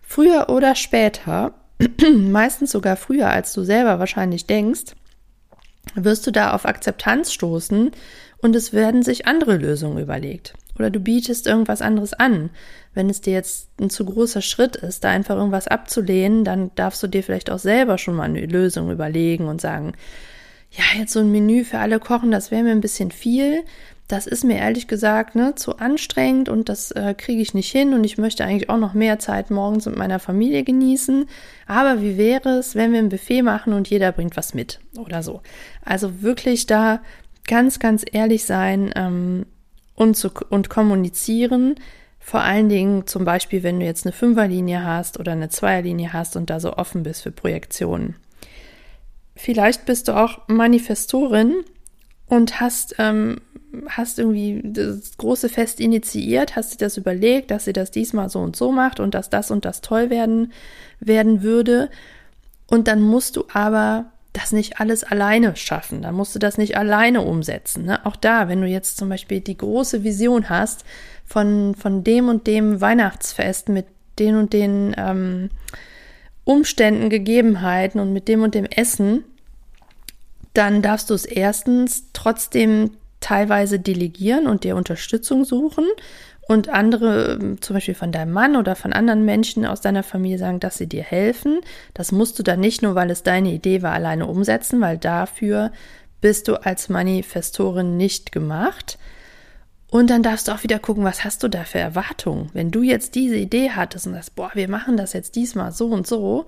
früher 0.00 0.48
oder 0.48 0.74
später, 0.74 1.54
meistens 2.16 2.72
sogar 2.72 2.96
früher, 2.96 3.28
als 3.28 3.52
du 3.52 3.62
selber 3.62 3.98
wahrscheinlich 3.98 4.46
denkst, 4.46 4.94
wirst 5.94 6.26
du 6.26 6.30
da 6.30 6.52
auf 6.52 6.66
Akzeptanz 6.66 7.32
stoßen 7.32 7.90
und 8.40 8.54
es 8.54 8.72
werden 8.72 9.02
sich 9.02 9.26
andere 9.26 9.56
Lösungen 9.56 9.98
überlegt. 9.98 10.54
Oder 10.78 10.90
du 10.90 11.00
bietest 11.00 11.46
irgendwas 11.46 11.82
anderes 11.82 12.12
an. 12.12 12.50
Wenn 12.94 13.10
es 13.10 13.20
dir 13.20 13.32
jetzt 13.32 13.68
ein 13.80 13.90
zu 13.90 14.04
großer 14.04 14.42
Schritt 14.42 14.76
ist, 14.76 15.04
da 15.04 15.10
einfach 15.10 15.36
irgendwas 15.36 15.66
abzulehnen, 15.66 16.44
dann 16.44 16.70
darfst 16.76 17.02
du 17.02 17.08
dir 17.08 17.22
vielleicht 17.22 17.50
auch 17.50 17.58
selber 17.58 17.98
schon 17.98 18.14
mal 18.14 18.24
eine 18.24 18.46
Lösung 18.46 18.90
überlegen 18.90 19.48
und 19.48 19.60
sagen, 19.60 19.94
ja, 20.70 20.84
jetzt 20.98 21.12
so 21.12 21.20
ein 21.20 21.32
Menü 21.32 21.64
für 21.64 21.78
alle 21.78 21.98
kochen, 21.98 22.30
das 22.30 22.50
wäre 22.50 22.62
mir 22.62 22.72
ein 22.72 22.80
bisschen 22.80 23.10
viel. 23.10 23.64
Das 24.06 24.26
ist 24.26 24.42
mir 24.42 24.56
ehrlich 24.56 24.88
gesagt 24.88 25.34
ne, 25.34 25.54
zu 25.54 25.76
anstrengend 25.76 26.48
und 26.48 26.70
das 26.70 26.92
äh, 26.92 27.14
kriege 27.14 27.42
ich 27.42 27.52
nicht 27.52 27.70
hin 27.70 27.92
und 27.92 28.04
ich 28.04 28.16
möchte 28.16 28.42
eigentlich 28.42 28.70
auch 28.70 28.78
noch 28.78 28.94
mehr 28.94 29.18
Zeit 29.18 29.50
morgens 29.50 29.84
mit 29.84 29.96
meiner 29.96 30.18
Familie 30.18 30.64
genießen. 30.64 31.26
Aber 31.66 32.00
wie 32.00 32.16
wäre 32.16 32.58
es, 32.58 32.74
wenn 32.74 32.92
wir 32.92 33.00
ein 33.00 33.10
Buffet 33.10 33.42
machen 33.42 33.74
und 33.74 33.90
jeder 33.90 34.12
bringt 34.12 34.36
was 34.36 34.54
mit 34.54 34.80
oder 34.96 35.22
so? 35.22 35.42
Also 35.84 36.22
wirklich 36.22 36.64
da 36.64 37.00
ganz, 37.48 37.80
ganz 37.80 38.04
ehrlich 38.12 38.44
sein 38.44 38.92
ähm, 38.94 39.46
und, 39.96 40.16
zu, 40.16 40.30
und 40.50 40.70
kommunizieren. 40.70 41.74
Vor 42.20 42.40
allen 42.40 42.68
Dingen 42.68 43.08
zum 43.08 43.24
Beispiel, 43.24 43.64
wenn 43.64 43.80
du 43.80 43.86
jetzt 43.86 44.06
eine 44.06 44.12
Fünferlinie 44.12 44.84
hast 44.84 45.18
oder 45.18 45.32
eine 45.32 45.48
Zweierlinie 45.48 46.12
hast 46.12 46.36
und 46.36 46.50
da 46.50 46.60
so 46.60 46.74
offen 46.74 47.02
bist 47.02 47.22
für 47.22 47.32
Projektionen. 47.32 48.14
Vielleicht 49.34 49.86
bist 49.86 50.08
du 50.08 50.16
auch 50.16 50.46
Manifestorin 50.46 51.54
und 52.26 52.60
hast, 52.60 52.96
ähm, 52.98 53.40
hast 53.88 54.18
irgendwie 54.18 54.60
das 54.64 55.16
große 55.16 55.48
Fest 55.48 55.80
initiiert, 55.80 56.56
hast 56.56 56.74
dir 56.74 56.84
das 56.84 56.96
überlegt, 56.96 57.50
dass 57.50 57.64
sie 57.64 57.72
das 57.72 57.90
diesmal 57.90 58.28
so 58.28 58.40
und 58.40 58.56
so 58.56 58.72
macht 58.72 59.00
und 59.00 59.14
dass 59.14 59.30
das 59.30 59.50
und 59.50 59.64
das 59.64 59.80
toll 59.80 60.10
werden, 60.10 60.52
werden 61.00 61.42
würde. 61.42 61.88
Und 62.66 62.88
dann 62.88 63.00
musst 63.00 63.36
du 63.36 63.44
aber 63.52 64.12
das 64.38 64.52
nicht 64.52 64.80
alles 64.80 65.04
alleine 65.04 65.56
schaffen. 65.56 66.02
Dann 66.02 66.14
musst 66.14 66.34
du 66.34 66.38
das 66.38 66.58
nicht 66.58 66.76
alleine 66.76 67.22
umsetzen. 67.22 67.84
Ne? 67.84 68.04
Auch 68.06 68.16
da, 68.16 68.48
wenn 68.48 68.60
du 68.60 68.66
jetzt 68.66 68.96
zum 68.96 69.08
Beispiel 69.08 69.40
die 69.40 69.56
große 69.56 70.04
Vision 70.04 70.48
hast 70.48 70.84
von, 71.26 71.74
von 71.74 72.04
dem 72.04 72.28
und 72.28 72.46
dem 72.46 72.80
Weihnachtsfest 72.80 73.68
mit 73.68 73.86
den 74.18 74.36
und 74.36 74.52
den 74.52 74.94
ähm, 74.96 75.50
Umständen, 76.44 77.10
Gegebenheiten 77.10 78.00
und 78.00 78.12
mit 78.12 78.28
dem 78.28 78.42
und 78.42 78.54
dem 78.54 78.64
Essen, 78.64 79.24
dann 80.54 80.82
darfst 80.82 81.10
du 81.10 81.14
es 81.14 81.24
erstens 81.24 82.04
trotzdem 82.12 82.92
teilweise 83.20 83.78
delegieren 83.78 84.46
und 84.46 84.64
dir 84.64 84.76
Unterstützung 84.76 85.44
suchen 85.44 85.84
und 86.48 86.70
andere, 86.70 87.56
zum 87.60 87.74
Beispiel 87.74 87.94
von 87.94 88.10
deinem 88.10 88.32
Mann 88.32 88.56
oder 88.56 88.74
von 88.74 88.94
anderen 88.94 89.26
Menschen 89.26 89.66
aus 89.66 89.82
deiner 89.82 90.02
Familie 90.02 90.38
sagen, 90.38 90.60
dass 90.60 90.78
sie 90.78 90.88
dir 90.88 91.02
helfen. 91.02 91.60
Das 91.92 92.10
musst 92.10 92.38
du 92.38 92.42
dann 92.42 92.58
nicht 92.58 92.80
nur, 92.80 92.94
weil 92.94 93.10
es 93.10 93.22
deine 93.22 93.52
Idee 93.52 93.82
war, 93.82 93.92
alleine 93.92 94.26
umsetzen, 94.26 94.80
weil 94.80 94.96
dafür 94.96 95.70
bist 96.22 96.48
du 96.48 96.54
als 96.54 96.88
Manifestorin 96.88 97.98
nicht 97.98 98.32
gemacht. 98.32 98.98
Und 99.90 100.08
dann 100.08 100.22
darfst 100.22 100.48
du 100.48 100.52
auch 100.52 100.62
wieder 100.62 100.78
gucken, 100.78 101.04
was 101.04 101.22
hast 101.22 101.42
du 101.42 101.48
da 101.48 101.64
für 101.64 101.80
Erwartungen? 101.80 102.48
Wenn 102.54 102.70
du 102.70 102.82
jetzt 102.82 103.14
diese 103.14 103.36
Idee 103.36 103.72
hattest 103.72 104.06
und 104.06 104.14
sagst, 104.14 104.34
boah, 104.34 104.50
wir 104.54 104.70
machen 104.70 104.96
das 104.96 105.12
jetzt 105.12 105.36
diesmal 105.36 105.72
so 105.72 105.88
und 105.88 106.06
so, 106.06 106.46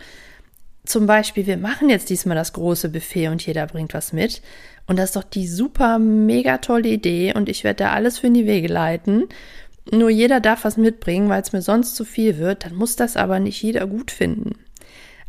zum 0.87 1.07
Beispiel, 1.07 1.47
wir 1.47 1.59
machen 1.59 1.91
jetzt 1.91 2.09
diesmal 2.09 2.37
das 2.37 2.55
große 2.55 2.89
Buffet 2.89 3.29
und 3.29 3.47
jeder 3.47 3.67
bringt 3.67 3.93
was 3.93 4.15
mit. 4.15 4.41
Und 4.87 4.99
das 4.99 5.11
ist 5.11 5.17
doch 5.17 5.25
die 5.25 5.47
super, 5.47 5.99
mega 5.99 6.57
tolle 6.57 6.89
Idee 6.89 7.35
und 7.35 7.51
ich 7.51 7.65
werde 7.65 7.85
da 7.85 7.93
alles 7.93 8.19
für 8.19 8.29
in 8.29 8.35
die 8.35 8.47
Wege 8.47 8.69
leiten 8.69 9.29
nur 9.91 10.11
jeder 10.11 10.41
darf 10.41 10.65
was 10.65 10.77
mitbringen, 10.77 11.29
weil 11.29 11.43
es 11.43 11.53
mir 11.53 11.63
sonst 11.63 11.97
zu 11.97 12.05
viel 12.05 12.39
wird, 12.39 12.65
dann 12.65 12.75
muss 12.75 12.97
das 12.97 13.17
aber 13.17 13.41
nicht 13.41 13.61
jeder 13.63 13.87
gut 13.87 14.11
finden. 14.11 14.57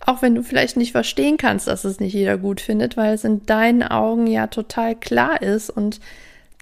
Auch 0.05 0.21
wenn 0.21 0.35
du 0.35 0.43
vielleicht 0.43 0.77
nicht 0.77 0.91
verstehen 0.91 1.37
kannst, 1.37 1.67
dass 1.67 1.83
es 1.83 1.99
nicht 1.99 2.13
jeder 2.13 2.37
gut 2.37 2.59
findet, 2.61 2.97
weil 2.97 3.13
es 3.13 3.23
in 3.23 3.45
deinen 3.45 3.83
Augen 3.83 4.27
ja 4.27 4.47
total 4.47 4.95
klar 4.95 5.41
ist 5.41 5.69
und 5.69 5.99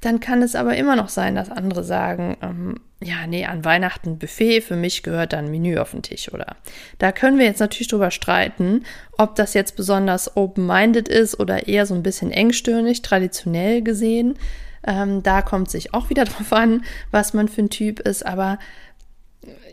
dann 0.01 0.19
kann 0.19 0.41
es 0.41 0.55
aber 0.55 0.77
immer 0.77 0.95
noch 0.95 1.09
sein, 1.09 1.35
dass 1.35 1.49
andere 1.49 1.83
sagen, 1.83 2.37
ähm, 2.41 2.75
ja, 3.01 3.27
nee, 3.27 3.45
an 3.45 3.63
Weihnachten 3.65 4.17
Buffet, 4.17 4.61
für 4.61 4.75
mich 4.75 5.03
gehört 5.03 5.33
dann 5.33 5.51
Menü 5.51 5.77
auf 5.77 5.91
den 5.91 6.01
Tisch, 6.01 6.33
oder? 6.33 6.55
Da 6.99 7.11
können 7.11 7.37
wir 7.37 7.45
jetzt 7.45 7.59
natürlich 7.59 7.87
drüber 7.87 8.11
streiten, 8.11 8.85
ob 9.17 9.35
das 9.35 9.53
jetzt 9.53 9.75
besonders 9.75 10.35
open-minded 10.35 11.07
ist 11.07 11.39
oder 11.39 11.67
eher 11.67 11.85
so 11.85 11.95
ein 11.95 12.03
bisschen 12.03 12.31
engstirnig, 12.31 13.01
traditionell 13.01 13.81
gesehen. 13.81 14.37
Ähm, 14.85 15.23
da 15.23 15.41
kommt 15.41 15.69
sich 15.69 15.93
auch 15.93 16.09
wieder 16.09 16.25
drauf 16.25 16.53
an, 16.53 16.83
was 17.11 17.33
man 17.33 17.47
für 17.47 17.61
ein 17.61 17.69
Typ 17.69 17.99
ist, 17.99 18.25
aber 18.25 18.59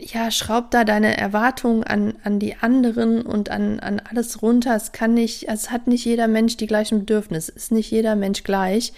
ja, 0.01 0.31
schraub 0.31 0.71
da 0.71 0.85
deine 0.85 1.17
Erwartungen 1.17 1.83
an, 1.83 2.15
an 2.23 2.39
die 2.39 2.57
anderen 2.57 3.23
und 3.23 3.51
an, 3.51 3.81
an 3.81 4.01
alles 4.01 4.43
runter. 4.43 4.77
Es 4.77 4.93
kann 4.93 5.15
nicht, 5.15 5.49
es 5.49 5.71
hat 5.71 5.87
nicht 5.87 6.05
jeder 6.05 6.29
Mensch 6.29 6.57
die 6.57 6.69
gleichen 6.69 7.01
Bedürfnisse, 7.01 7.53
ist 7.53 7.73
nicht 7.73 7.91
jeder 7.91 8.15
Mensch 8.15 8.45
gleich. 8.45 8.93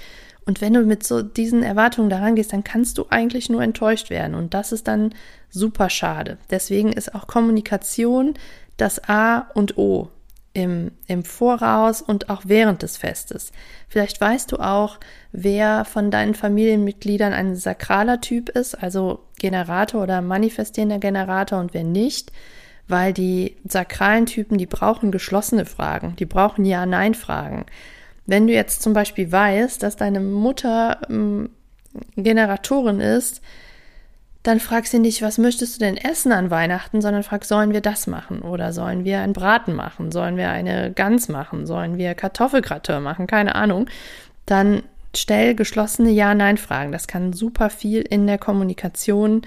Und 0.45 0.61
wenn 0.61 0.75
du 0.75 0.83
mit 0.83 1.07
so 1.07 1.23
diesen 1.23 1.63
Erwartungen 1.63 2.11
daran 2.11 2.35
gehst, 2.35 2.53
dann 2.53 2.65
kannst 2.65 2.99
du 2.99 3.07
eigentlich 3.11 3.51
nur 3.51 3.63
enttäuscht 3.63 4.11
werden. 4.11 4.35
Und 4.35 4.55
das 4.55 4.73
ist 4.73 4.89
dann 4.89 5.15
super 5.51 5.91
schade. 5.91 6.39
Deswegen 6.51 6.93
ist 6.93 7.15
auch 7.15 7.27
Kommunikation 7.27 8.35
das 8.77 9.09
A 9.09 9.51
und 9.55 9.77
O 9.77 10.09
im, 10.53 10.93
im 11.07 11.25
Voraus 11.25 12.03
und 12.03 12.31
auch 12.31 12.43
während 12.45 12.83
des 12.83 12.97
Festes. 12.97 13.53
Vielleicht 13.89 14.21
weißt 14.21 14.53
du 14.53 14.57
auch, 14.57 14.99
wer 15.33 15.85
von 15.85 16.11
deinen 16.11 16.35
Familienmitgliedern 16.35 17.33
ein 17.33 17.57
sakraler 17.57 18.21
Typ 18.21 18.49
ist, 18.49 18.75
also 18.75 19.21
Generator 19.39 20.03
oder 20.03 20.21
manifestierender 20.21 20.99
Generator 20.99 21.61
und 21.61 21.75
wer 21.75 21.85
nicht, 21.85 22.33
weil 22.89 23.13
die 23.13 23.57
sakralen 23.67 24.27
Typen, 24.27 24.59
die 24.59 24.67
brauchen 24.67 25.13
geschlossene 25.13 25.67
Fragen, 25.67 26.17
die 26.17 26.27
brauchen 26.27 26.65
Ja-Nein-Fragen. 26.65 27.67
Wenn 28.27 28.47
du 28.47 28.53
jetzt 28.53 28.83
zum 28.83 28.95
Beispiel 28.95 29.31
weißt, 29.31 29.83
dass 29.83 29.97
deine 29.97 30.21
Mutter 30.21 31.01
ähm, 31.09 31.51
Generatorin 32.17 33.01
ist, 33.01 33.43
dann 34.49 34.61
frag 34.61 34.87
sie 34.87 34.99
nicht, 34.99 35.21
was 35.21 35.37
möchtest 35.37 35.77
du 35.77 35.85
denn 35.85 35.99
essen 35.99 36.33
an 36.33 36.51
Weihnachten, 36.51 37.03
sondern 37.03 37.23
frag, 37.23 37.45
sollen 37.45 37.75
wir 37.75 37.83
das 37.83 38.07
machen 38.07 38.41
oder 38.41 38.73
sollen 38.73 39.05
wir 39.05 39.21
einen 39.21 39.35
Braten 39.35 39.75
machen, 39.75 40.11
sollen 40.11 40.39
wir 40.39 40.49
eine 40.49 40.91
Gans 40.91 41.29
machen, 41.29 41.67
sollen 41.67 41.99
wir 41.99 42.15
Kartoffelgratin 42.15 43.03
machen, 43.03 43.27
keine 43.27 43.55
Ahnung. 43.57 43.91
Dann 44.47 44.85
stell 45.15 45.55
geschlossene 45.55 46.11
Ja-Nein-Fragen. 46.11 46.93
Das 46.93 47.07
kann 47.07 47.35
super 47.35 47.69
viel 47.69 48.01
in 48.01 48.27
der 48.27 48.39
Kommunikation 48.39 49.43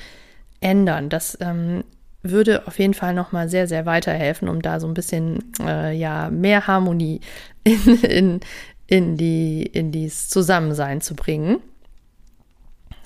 ändern. 0.60 1.10
Das 1.10 1.36
ähm, 1.42 1.84
würde 2.22 2.68
auf 2.68 2.78
jeden 2.78 2.94
Fall 2.94 3.16
nochmal 3.16 3.50
sehr, 3.50 3.68
sehr 3.68 3.88
weiterhelfen, 3.88 4.48
um 4.50 4.62
da 4.62 4.80
so 4.80 4.86
ein 4.86 4.94
bisschen 4.94 5.52
äh, 5.62 5.98
ja 5.98 6.30
mehr 6.30 6.68
Harmonie 6.68 7.22
in, 7.64 8.04
in, 8.04 8.40
in, 8.86 9.18
die, 9.18 9.64
in 9.64 9.92
dieses 9.92 10.30
Zusammensein 10.30 11.02
zu 11.02 11.16
bringen. 11.16 11.58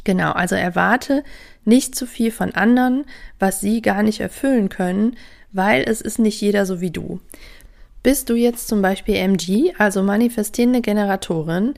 Genau, 0.05 0.31
also 0.31 0.55
erwarte 0.55 1.23
nicht 1.65 1.95
zu 1.95 2.05
viel 2.07 2.31
von 2.31 2.53
anderen, 2.53 3.05
was 3.39 3.59
sie 3.59 3.81
gar 3.81 4.03
nicht 4.03 4.21
erfüllen 4.21 4.69
können, 4.69 5.17
weil 5.51 5.83
es 5.83 5.99
ist 5.99 6.19
nicht 6.19 6.39
jeder 6.39 6.65
so 6.65 6.79
wie 6.79 6.91
du. 6.91 7.19
Bist 8.03 8.29
du 8.29 8.35
jetzt 8.35 8.67
zum 8.67 8.81
Beispiel 8.81 9.15
MG, 9.15 9.73
also 9.77 10.03
manifestierende 10.03 10.81
Generatorin, 10.81 11.73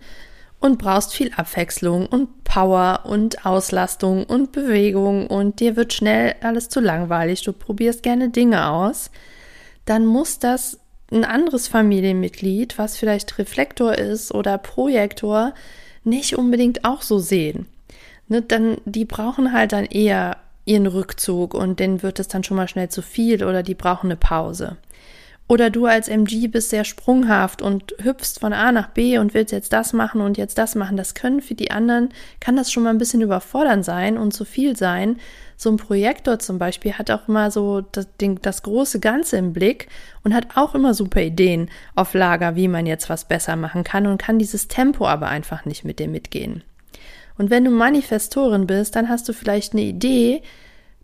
und 0.59 0.77
brauchst 0.77 1.13
viel 1.13 1.31
Abwechslung 1.35 2.07
und 2.07 2.43
Power 2.43 3.01
und 3.05 3.45
Auslastung 3.45 4.25
und 4.25 4.51
Bewegung 4.51 5.27
und 5.27 5.59
dir 5.59 5.75
wird 5.75 5.93
schnell 5.93 6.35
alles 6.41 6.67
zu 6.67 6.79
langweilig, 6.79 7.43
du 7.43 7.53
probierst 7.53 8.03
gerne 8.03 8.29
Dinge 8.29 8.69
aus, 8.69 9.11
dann 9.85 10.05
muss 10.05 10.39
das 10.39 10.79
ein 11.11 11.23
anderes 11.23 11.67
Familienmitglied, 11.67 12.77
was 12.77 12.97
vielleicht 12.97 13.37
Reflektor 13.37 13.93
ist 13.93 14.33
oder 14.33 14.57
Projektor, 14.57 15.53
nicht 16.03 16.35
unbedingt 16.35 16.83
auch 16.83 17.03
so 17.03 17.19
sehen. 17.19 17.67
Ne, 18.29 18.41
dann, 18.41 18.77
die 18.85 19.05
brauchen 19.05 19.53
halt 19.53 19.71
dann 19.71 19.85
eher 19.85 20.37
ihren 20.65 20.87
Rückzug 20.87 21.53
und 21.53 21.79
denen 21.79 22.03
wird 22.03 22.19
es 22.19 22.27
dann 22.27 22.43
schon 22.43 22.57
mal 22.57 22.67
schnell 22.67 22.89
zu 22.89 23.01
viel 23.01 23.43
oder 23.43 23.63
die 23.63 23.75
brauchen 23.75 24.07
eine 24.07 24.17
Pause. 24.17 24.77
Oder 25.49 25.69
du 25.69 25.85
als 25.85 26.09
MG 26.09 26.47
bist 26.47 26.71
sehr 26.71 26.83
sprunghaft 26.83 27.61
und 27.61 27.95
hüpfst 28.01 28.39
von 28.41 28.51
A 28.51 28.73
nach 28.73 28.89
B 28.89 29.17
und 29.17 29.33
willst 29.33 29.53
jetzt 29.53 29.71
das 29.71 29.93
machen 29.93 30.19
und 30.19 30.37
jetzt 30.37 30.57
das 30.57 30.75
machen. 30.75 30.97
Das 30.97 31.15
können 31.15 31.41
für 31.41 31.55
die 31.55 31.71
anderen, 31.71 32.09
kann 32.41 32.57
das 32.57 32.69
schon 32.69 32.83
mal 32.83 32.89
ein 32.89 32.97
bisschen 32.97 33.21
überfordern 33.21 33.81
sein 33.81 34.17
und 34.17 34.33
zu 34.33 34.43
viel 34.43 34.75
sein. 34.75 35.17
So 35.55 35.71
ein 35.71 35.77
Projektor 35.77 36.39
zum 36.39 36.59
Beispiel 36.59 36.93
hat 36.93 37.09
auch 37.11 37.29
immer 37.29 37.49
so 37.49 37.79
das, 37.79 38.09
den, 38.17 38.41
das 38.41 38.61
große 38.61 38.99
Ganze 38.99 39.37
im 39.37 39.53
Blick 39.53 39.87
und 40.25 40.33
hat 40.33 40.47
auch 40.55 40.75
immer 40.75 40.93
super 40.93 41.21
Ideen 41.21 41.69
auf 41.95 42.13
Lager, 42.13 42.57
wie 42.57 42.67
man 42.67 42.85
jetzt 42.85 43.09
was 43.09 43.25
besser 43.25 43.55
machen 43.55 43.85
kann 43.85 44.05
und 44.05 44.21
kann 44.21 44.39
dieses 44.39 44.67
Tempo 44.67 45.07
aber 45.07 45.29
einfach 45.29 45.63
nicht 45.63 45.85
mit 45.85 45.99
dir 45.99 46.09
mitgehen. 46.09 46.63
Und 47.37 47.49
wenn 47.49 47.65
du 47.65 47.71
Manifestorin 47.71 48.67
bist, 48.67 48.95
dann 48.95 49.09
hast 49.09 49.29
du 49.29 49.33
vielleicht 49.33 49.73
eine 49.73 49.83
Idee, 49.83 50.41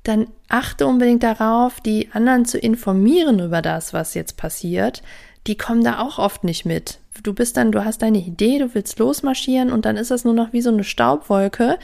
dann 0.03 0.27
achte 0.49 0.85
unbedingt 0.85 1.23
darauf, 1.23 1.79
die 1.79 2.09
anderen 2.11 2.45
zu 2.45 2.57
informieren 2.57 3.39
über 3.39 3.61
das, 3.61 3.93
was 3.93 4.13
jetzt 4.13 4.37
passiert. 4.37 5.01
Die 5.47 5.57
kommen 5.57 5.83
da 5.83 5.99
auch 5.99 6.19
oft 6.19 6.43
nicht 6.43 6.65
mit. 6.65 6.99
Du 7.21 7.33
bist 7.33 7.57
dann, 7.57 7.71
du 7.71 7.85
hast 7.85 8.01
deine 8.01 8.17
Idee, 8.17 8.59
du 8.59 8.73
willst 8.73 8.99
losmarschieren 8.99 9.71
und 9.71 9.85
dann 9.85 9.97
ist 9.97 10.11
das 10.11 10.25
nur 10.25 10.33
noch 10.33 10.51
wie 10.51 10.61
so 10.61 10.71
eine 10.71 10.83
Staubwolke 10.83 11.77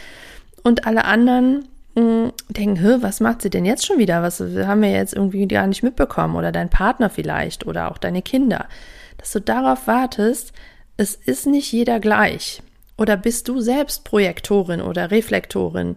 und 0.63 0.86
alle 0.86 1.06
anderen 1.06 1.65
mh, 1.96 2.01
hm, 2.01 2.32
denken, 2.50 3.01
was 3.01 3.20
macht 3.20 3.41
sie 3.41 3.50
denn 3.50 3.65
jetzt 3.65 3.86
schon 3.86 4.00
wieder? 4.00 4.22
Was 4.22 4.39
haben 4.41 4.82
wir 4.82 4.91
jetzt 4.91 5.13
irgendwie 5.13 5.48
gar 5.48 5.68
nicht 5.68 5.84
mitbekommen 5.84 6.36
oder 6.36 6.51
dein 6.51 6.70
Partner 6.70 7.10
vielleicht 7.10 7.65
oder 7.68 7.91
auch 7.91 7.98
deine 7.98 8.22
Kinder. 8.22 8.65
Dass 9.18 9.32
du 9.32 9.41
darauf 9.41 9.88
wartest, 9.88 10.53
es 10.98 11.15
ist 11.15 11.46
nicht 11.46 11.72
jeder 11.72 12.00
gleich. 12.00 12.62
Oder 13.00 13.15
bist 13.15 13.48
du 13.48 13.62
selbst 13.62 14.03
Projektorin 14.03 14.82
oder 14.82 15.10
Reflektorin 15.10 15.96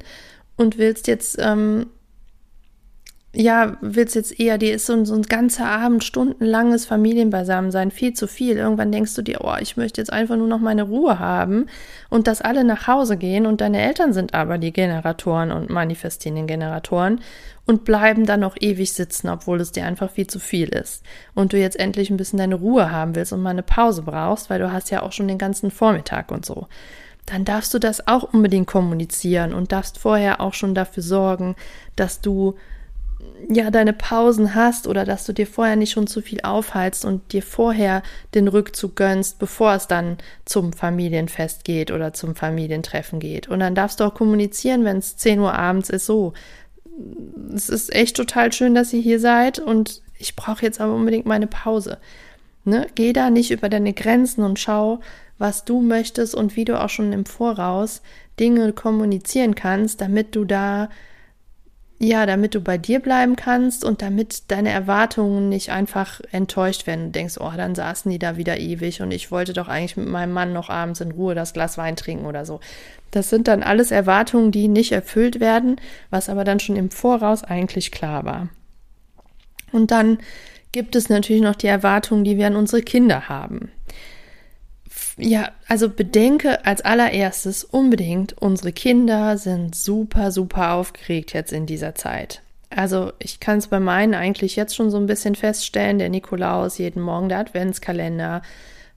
und 0.56 0.78
willst 0.78 1.08
jetzt 1.08 1.36
ähm, 1.40 1.86
ja, 3.34 3.78
willst 3.80 4.14
jetzt 4.14 4.38
eher, 4.38 4.58
dir 4.58 4.74
ist 4.74 4.84
so, 4.84 5.04
so 5.06 5.14
ein 5.14 5.22
ganzer 5.22 5.66
Abend, 5.66 6.04
stundenlanges 6.04 6.84
Familienbeisammensein 6.84 7.90
viel 7.90 8.12
zu 8.12 8.26
viel. 8.26 8.58
Irgendwann 8.58 8.92
denkst 8.92 9.14
du 9.14 9.22
dir, 9.22 9.40
oh, 9.42 9.54
ich 9.58 9.78
möchte 9.78 10.02
jetzt 10.02 10.12
einfach 10.12 10.36
nur 10.36 10.48
noch 10.48 10.60
meine 10.60 10.82
Ruhe 10.82 11.18
haben 11.18 11.66
und 12.10 12.26
dass 12.26 12.42
alle 12.42 12.62
nach 12.62 12.86
Hause 12.86 13.16
gehen 13.16 13.46
und 13.46 13.62
deine 13.62 13.80
Eltern 13.80 14.12
sind 14.12 14.34
aber 14.34 14.58
die 14.58 14.72
Generatoren 14.72 15.50
und 15.50 15.70
manifestierenden 15.70 16.46
Generatoren 16.46 17.22
und 17.64 17.84
bleiben 17.84 18.26
dann 18.26 18.40
noch 18.40 18.56
ewig 18.60 18.92
sitzen, 18.92 19.30
obwohl 19.30 19.62
es 19.62 19.72
dir 19.72 19.86
einfach 19.86 20.10
viel 20.10 20.26
zu 20.26 20.38
viel 20.38 20.68
ist 20.68 21.02
und 21.34 21.54
du 21.54 21.58
jetzt 21.58 21.80
endlich 21.80 22.10
ein 22.10 22.18
bisschen 22.18 22.38
deine 22.38 22.56
Ruhe 22.56 22.90
haben 22.90 23.14
willst 23.14 23.32
und 23.32 23.40
mal 23.40 23.50
eine 23.50 23.62
Pause 23.62 24.02
brauchst, 24.02 24.50
weil 24.50 24.58
du 24.58 24.70
hast 24.70 24.90
ja 24.90 25.02
auch 25.02 25.12
schon 25.12 25.28
den 25.28 25.38
ganzen 25.38 25.70
Vormittag 25.70 26.30
und 26.30 26.44
so 26.44 26.66
dann 27.26 27.44
darfst 27.44 27.72
du 27.72 27.78
das 27.78 28.08
auch 28.08 28.32
unbedingt 28.32 28.66
kommunizieren 28.66 29.54
und 29.54 29.70
darfst 29.72 29.98
vorher 29.98 30.40
auch 30.40 30.54
schon 30.54 30.74
dafür 30.74 31.02
sorgen, 31.04 31.54
dass 31.94 32.20
du 32.20 32.56
ja 33.48 33.70
deine 33.70 33.92
Pausen 33.92 34.54
hast 34.54 34.86
oder 34.86 35.04
dass 35.04 35.24
du 35.24 35.32
dir 35.32 35.46
vorher 35.46 35.76
nicht 35.76 35.92
schon 35.92 36.06
zu 36.06 36.20
viel 36.20 36.40
aufhalst 36.42 37.04
und 37.04 37.32
dir 37.32 37.42
vorher 37.42 38.02
den 38.34 38.48
Rückzug 38.48 38.96
gönnst, 38.96 39.38
bevor 39.38 39.74
es 39.74 39.86
dann 39.86 40.18
zum 40.44 40.72
Familienfest 40.72 41.64
geht 41.64 41.90
oder 41.90 42.12
zum 42.12 42.34
Familientreffen 42.34 43.20
geht. 43.20 43.48
Und 43.48 43.60
dann 43.60 43.74
darfst 43.74 44.00
du 44.00 44.04
auch 44.04 44.14
kommunizieren, 44.14 44.84
wenn 44.84 44.98
es 44.98 45.16
10 45.16 45.40
Uhr 45.40 45.54
abends 45.54 45.90
ist, 45.90 46.06
so. 46.06 46.32
Es 47.54 47.68
ist 47.68 47.92
echt 47.94 48.16
total 48.16 48.52
schön, 48.52 48.74
dass 48.74 48.92
ihr 48.92 49.00
hier 49.00 49.18
seid 49.18 49.58
und 49.58 50.02
ich 50.18 50.36
brauche 50.36 50.62
jetzt 50.62 50.80
aber 50.80 50.94
unbedingt 50.94 51.26
meine 51.26 51.46
Pause. 51.46 51.98
Ne? 52.64 52.86
Geh 52.94 53.12
da 53.12 53.30
nicht 53.30 53.50
über 53.50 53.68
deine 53.68 53.92
Grenzen 53.92 54.44
und 54.44 54.58
schau, 54.58 55.00
was 55.38 55.64
du 55.64 55.80
möchtest 55.80 56.34
und 56.34 56.54
wie 56.54 56.64
du 56.64 56.80
auch 56.80 56.90
schon 56.90 57.12
im 57.12 57.24
Voraus 57.24 58.02
Dinge 58.38 58.72
kommunizieren 58.72 59.54
kannst, 59.54 60.00
damit 60.00 60.36
du 60.36 60.44
da 60.44 60.88
ja, 62.04 62.26
damit 62.26 62.56
du 62.56 62.60
bei 62.60 62.78
dir 62.78 62.98
bleiben 62.98 63.36
kannst 63.36 63.84
und 63.84 64.02
damit 64.02 64.50
deine 64.50 64.70
Erwartungen 64.70 65.48
nicht 65.48 65.70
einfach 65.70 66.20
enttäuscht 66.32 66.88
werden 66.88 67.06
und 67.06 67.14
denkst, 67.14 67.36
oh, 67.38 67.52
dann 67.56 67.76
saßen 67.76 68.10
die 68.10 68.18
da 68.18 68.36
wieder 68.36 68.58
ewig 68.58 69.02
und 69.02 69.12
ich 69.12 69.30
wollte 69.30 69.52
doch 69.52 69.68
eigentlich 69.68 69.96
mit 69.96 70.08
meinem 70.08 70.32
Mann 70.32 70.52
noch 70.52 70.68
abends 70.68 71.00
in 71.00 71.12
Ruhe 71.12 71.36
das 71.36 71.52
Glas 71.52 71.78
Wein 71.78 71.94
trinken 71.94 72.26
oder 72.26 72.44
so. 72.44 72.58
Das 73.12 73.30
sind 73.30 73.46
dann 73.46 73.62
alles 73.62 73.92
Erwartungen, 73.92 74.50
die 74.50 74.66
nicht 74.66 74.90
erfüllt 74.90 75.38
werden, 75.38 75.76
was 76.10 76.28
aber 76.28 76.42
dann 76.42 76.58
schon 76.58 76.74
im 76.74 76.90
Voraus 76.90 77.44
eigentlich 77.44 77.92
klar 77.92 78.24
war. 78.24 78.48
Und 79.70 79.92
dann 79.92 80.18
gibt 80.72 80.96
es 80.96 81.08
natürlich 81.08 81.42
noch 81.42 81.54
die 81.54 81.68
Erwartungen, 81.68 82.24
die 82.24 82.36
wir 82.36 82.48
an 82.48 82.56
unsere 82.56 82.82
Kinder 82.82 83.28
haben. 83.28 83.70
Ja, 85.24 85.52
also 85.68 85.88
bedenke 85.88 86.64
als 86.66 86.80
allererstes 86.82 87.64
unbedingt, 87.64 88.36
unsere 88.40 88.72
Kinder 88.72 89.38
sind 89.38 89.74
super, 89.74 90.32
super 90.32 90.72
aufgeregt 90.72 91.32
jetzt 91.32 91.52
in 91.52 91.66
dieser 91.66 91.94
Zeit. 91.94 92.42
Also 92.70 93.12
ich 93.18 93.38
kann 93.38 93.58
es 93.58 93.68
bei 93.68 93.80
meinen 93.80 94.14
eigentlich 94.14 94.56
jetzt 94.56 94.74
schon 94.74 94.90
so 94.90 94.96
ein 94.96 95.06
bisschen 95.06 95.34
feststellen, 95.34 95.98
der 95.98 96.08
Nikolaus, 96.08 96.78
jeden 96.78 97.02
Morgen 97.02 97.28
der 97.28 97.38
Adventskalender, 97.38 98.42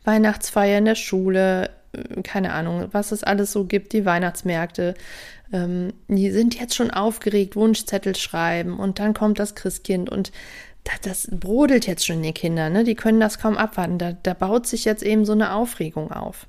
Weihnachtsfeier 0.03 0.79
in 0.79 0.85
der 0.85 0.95
Schule, 0.95 1.69
äh, 1.93 2.21
keine 2.21 2.53
Ahnung, 2.53 2.87
was 2.91 3.11
es 3.11 3.23
alles 3.23 3.51
so 3.51 3.65
gibt, 3.65 3.93
die 3.93 4.05
Weihnachtsmärkte, 4.05 4.95
ähm, 5.53 5.93
die 6.07 6.31
sind 6.31 6.59
jetzt 6.59 6.75
schon 6.75 6.89
aufgeregt, 6.89 7.55
Wunschzettel 7.55 8.15
schreiben 8.15 8.79
und 8.79 8.99
dann 8.99 9.13
kommt 9.13 9.39
das 9.39 9.55
Christkind 9.55 10.09
und 10.09 10.31
das 11.01 11.27
brodelt 11.31 11.87
jetzt 11.87 12.05
schon 12.05 12.17
in 12.17 12.23
den 12.23 12.33
Kindern, 12.33 12.73
ne? 12.73 12.83
Die 12.83 12.95
können 12.95 13.19
das 13.19 13.39
kaum 13.39 13.57
abwarten. 13.57 13.97
Da, 13.97 14.13
da 14.13 14.33
baut 14.33 14.67
sich 14.67 14.85
jetzt 14.85 15.03
eben 15.03 15.25
so 15.25 15.33
eine 15.33 15.53
Aufregung 15.53 16.11
auf. 16.11 16.47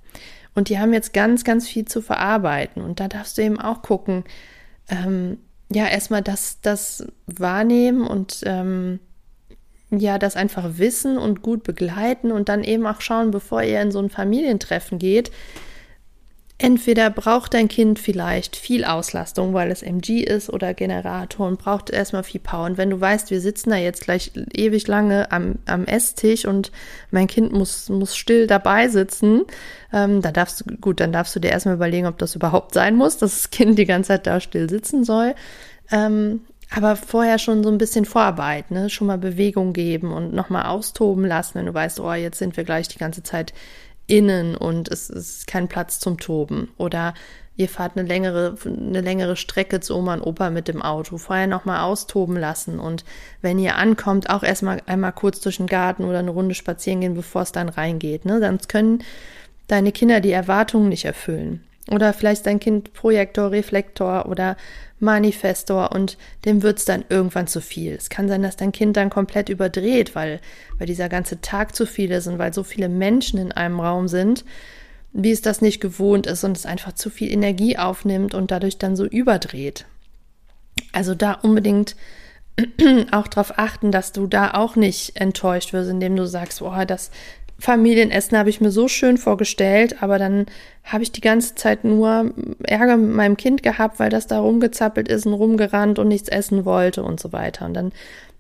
Und 0.54 0.68
die 0.68 0.78
haben 0.78 0.92
jetzt 0.92 1.12
ganz, 1.12 1.44
ganz 1.44 1.68
viel 1.68 1.84
zu 1.84 2.00
verarbeiten. 2.00 2.82
Und 2.82 3.00
da 3.00 3.08
darfst 3.08 3.38
du 3.38 3.42
eben 3.42 3.60
auch 3.60 3.82
gucken, 3.82 4.24
ähm, 4.88 5.38
ja, 5.70 5.86
erstmal 5.86 6.22
das, 6.22 6.60
das 6.60 7.06
wahrnehmen 7.26 8.06
und 8.06 8.40
ähm, 8.44 9.00
ja, 9.90 10.18
das 10.18 10.36
einfach 10.36 10.78
wissen 10.78 11.18
und 11.18 11.42
gut 11.42 11.62
begleiten 11.62 12.32
und 12.32 12.48
dann 12.48 12.64
eben 12.64 12.86
auch 12.86 13.00
schauen, 13.00 13.30
bevor 13.30 13.62
ihr 13.62 13.80
in 13.80 13.90
so 13.90 14.00
ein 14.00 14.10
Familientreffen 14.10 14.98
geht, 14.98 15.30
Entweder 16.58 17.10
braucht 17.10 17.52
dein 17.52 17.68
Kind 17.68 17.98
vielleicht 17.98 18.56
viel 18.56 18.86
Auslastung, 18.86 19.52
weil 19.52 19.70
es 19.70 19.82
MG 19.82 20.22
ist 20.22 20.48
oder 20.48 20.72
Generator 20.72 21.46
und 21.46 21.58
braucht 21.58 21.90
erstmal 21.90 22.22
viel 22.22 22.40
Power. 22.40 22.64
Und 22.64 22.78
wenn 22.78 22.88
du 22.88 22.98
weißt, 22.98 23.30
wir 23.30 23.42
sitzen 23.42 23.70
da 23.70 23.76
jetzt 23.76 24.04
gleich 24.04 24.32
ewig 24.54 24.86
lange 24.86 25.30
am, 25.30 25.56
am 25.66 25.84
Esstisch 25.84 26.46
und 26.46 26.72
mein 27.10 27.26
Kind 27.26 27.52
muss, 27.52 27.90
muss 27.90 28.16
still 28.16 28.46
dabei 28.46 28.88
sitzen, 28.88 29.42
ähm, 29.92 30.22
da 30.22 30.32
darfst 30.32 30.62
du, 30.62 30.76
gut, 30.76 31.00
dann 31.00 31.12
darfst 31.12 31.36
du 31.36 31.40
dir 31.40 31.50
erstmal 31.50 31.74
überlegen, 31.74 32.06
ob 32.06 32.16
das 32.16 32.34
überhaupt 32.34 32.72
sein 32.72 32.96
muss, 32.96 33.18
dass 33.18 33.34
das 33.34 33.50
Kind 33.50 33.78
die 33.78 33.84
ganze 33.84 34.08
Zeit 34.08 34.26
da 34.26 34.40
still 34.40 34.70
sitzen 34.70 35.04
soll. 35.04 35.34
Ähm, 35.90 36.40
aber 36.70 36.96
vorher 36.96 37.38
schon 37.38 37.62
so 37.62 37.70
ein 37.70 37.78
bisschen 37.78 38.04
Vorarbeit, 38.06 38.70
ne? 38.70 38.90
Schon 38.90 39.06
mal 39.06 39.18
Bewegung 39.18 39.72
geben 39.72 40.12
und 40.12 40.32
nochmal 40.32 40.66
austoben 40.66 41.24
lassen, 41.24 41.54
wenn 41.56 41.66
du 41.66 41.74
weißt, 41.74 42.00
oh, 42.00 42.12
jetzt 42.12 42.38
sind 42.38 42.56
wir 42.56 42.64
gleich 42.64 42.88
die 42.88 42.98
ganze 42.98 43.22
Zeit 43.22 43.52
innen 44.06 44.56
und 44.56 44.88
es 44.88 45.10
ist 45.10 45.46
kein 45.46 45.68
Platz 45.68 45.98
zum 45.98 46.18
Toben. 46.18 46.68
Oder 46.78 47.14
ihr 47.56 47.68
fahrt 47.68 47.96
eine 47.96 48.06
längere, 48.06 48.56
eine 48.64 49.00
längere 49.00 49.36
Strecke 49.36 49.80
zu 49.80 49.96
Oma 49.96 50.14
und 50.14 50.22
Opa 50.22 50.50
mit 50.50 50.68
dem 50.68 50.82
Auto. 50.82 51.18
Vorher 51.18 51.46
nochmal 51.46 51.80
austoben 51.80 52.36
lassen 52.36 52.78
und 52.78 53.04
wenn 53.42 53.58
ihr 53.58 53.76
ankommt, 53.76 54.30
auch 54.30 54.42
erstmal 54.42 54.82
einmal 54.86 55.12
kurz 55.12 55.40
durch 55.40 55.56
den 55.56 55.66
Garten 55.66 56.04
oder 56.04 56.20
eine 56.20 56.30
Runde 56.30 56.54
spazieren 56.54 57.00
gehen, 57.00 57.14
bevor 57.14 57.42
es 57.42 57.52
dann 57.52 57.68
reingeht. 57.68 58.24
Ne? 58.24 58.40
Sonst 58.40 58.68
können 58.68 59.02
deine 59.68 59.92
Kinder 59.92 60.20
die 60.20 60.32
Erwartungen 60.32 60.88
nicht 60.88 61.04
erfüllen. 61.04 61.64
Oder 61.90 62.12
vielleicht 62.12 62.46
dein 62.46 62.58
Kind 62.58 62.92
Projektor, 62.94 63.52
Reflektor 63.52 64.26
oder 64.26 64.56
Manifestor 64.98 65.92
und 65.92 66.16
dem 66.44 66.62
wird's 66.62 66.84
dann 66.84 67.04
irgendwann 67.08 67.46
zu 67.46 67.60
viel. 67.60 67.92
Es 67.94 68.08
kann 68.08 68.28
sein, 68.28 68.42
dass 68.42 68.56
dein 68.56 68.72
Kind 68.72 68.96
dann 68.96 69.10
komplett 69.10 69.48
überdreht, 69.48 70.14
weil, 70.14 70.40
weil 70.78 70.86
dieser 70.86 71.08
ganze 71.08 71.40
Tag 71.40 71.76
zu 71.76 71.86
viel 71.86 72.10
ist 72.10 72.26
und 72.26 72.38
weil 72.38 72.52
so 72.52 72.64
viele 72.64 72.88
Menschen 72.88 73.38
in 73.38 73.52
einem 73.52 73.78
Raum 73.78 74.08
sind, 74.08 74.44
wie 75.12 75.30
es 75.30 75.42
das 75.42 75.62
nicht 75.62 75.80
gewohnt 75.80 76.26
ist 76.26 76.44
und 76.44 76.56
es 76.56 76.66
einfach 76.66 76.92
zu 76.92 77.08
viel 77.10 77.30
Energie 77.30 77.78
aufnimmt 77.78 78.34
und 78.34 78.50
dadurch 78.50 78.78
dann 78.78 78.96
so 78.96 79.04
überdreht. 79.04 79.86
Also 80.92 81.14
da 81.14 81.32
unbedingt 81.32 81.94
auch 83.12 83.28
darauf 83.28 83.58
achten, 83.58 83.92
dass 83.92 84.12
du 84.12 84.26
da 84.26 84.54
auch 84.54 84.76
nicht 84.76 85.16
enttäuscht 85.16 85.72
wirst, 85.72 85.90
indem 85.90 86.16
du 86.16 86.26
sagst, 86.26 86.60
boah, 86.60 86.84
das 86.84 87.10
Familienessen 87.58 88.36
habe 88.36 88.50
ich 88.50 88.60
mir 88.60 88.70
so 88.70 88.86
schön 88.86 89.16
vorgestellt, 89.16 90.02
aber 90.02 90.18
dann 90.18 90.46
habe 90.84 91.02
ich 91.02 91.12
die 91.12 91.22
ganze 91.22 91.54
Zeit 91.54 91.84
nur 91.84 92.32
Ärger 92.62 92.96
mit 92.96 93.14
meinem 93.14 93.36
Kind 93.36 93.62
gehabt, 93.62 93.98
weil 93.98 94.10
das 94.10 94.26
da 94.26 94.38
rumgezappelt 94.38 95.08
ist 95.08 95.26
und 95.26 95.32
rumgerannt 95.32 95.98
und 95.98 96.08
nichts 96.08 96.28
essen 96.28 96.64
wollte 96.64 97.02
und 97.02 97.18
so 97.18 97.32
weiter. 97.32 97.64
Und 97.64 97.74
dann 97.74 97.92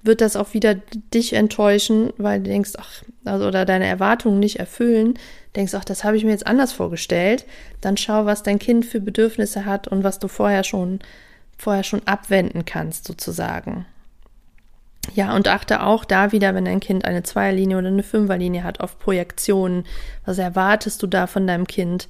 wird 0.02 0.20
das 0.20 0.36
auch 0.36 0.54
wieder 0.54 0.74
dich 1.12 1.32
enttäuschen, 1.32 2.12
weil 2.18 2.40
du 2.40 2.50
denkst, 2.50 2.72
ach, 2.78 3.02
also, 3.24 3.46
oder 3.46 3.64
deine 3.64 3.86
Erwartungen 3.86 4.38
nicht 4.38 4.60
erfüllen, 4.60 5.14
denkst, 5.56 5.74
ach, 5.74 5.84
das 5.84 6.04
habe 6.04 6.16
ich 6.16 6.24
mir 6.24 6.30
jetzt 6.30 6.46
anders 6.46 6.72
vorgestellt. 6.72 7.46
Dann 7.80 7.96
schau, 7.96 8.26
was 8.26 8.42
dein 8.42 8.58
Kind 8.58 8.84
für 8.84 9.00
Bedürfnisse 9.00 9.64
hat 9.64 9.88
und 9.88 10.04
was 10.04 10.18
du 10.18 10.28
vorher 10.28 10.62
schon, 10.62 11.00
vorher 11.58 11.82
schon 11.82 12.02
abwenden 12.06 12.64
kannst, 12.66 13.06
sozusagen. 13.06 13.86
Ja, 15.14 15.34
und 15.34 15.48
achte 15.48 15.82
auch 15.82 16.04
da 16.04 16.32
wieder, 16.32 16.54
wenn 16.54 16.64
dein 16.64 16.80
Kind 16.80 17.04
eine 17.04 17.22
Zweierlinie 17.22 17.78
oder 17.78 17.88
eine 17.88 18.02
Fünferlinie 18.02 18.64
hat, 18.64 18.80
auf 18.80 18.98
Projektionen. 18.98 19.84
Was 20.24 20.38
erwartest 20.38 21.02
du 21.02 21.06
da 21.06 21.26
von 21.26 21.46
deinem 21.46 21.66
Kind? 21.66 22.08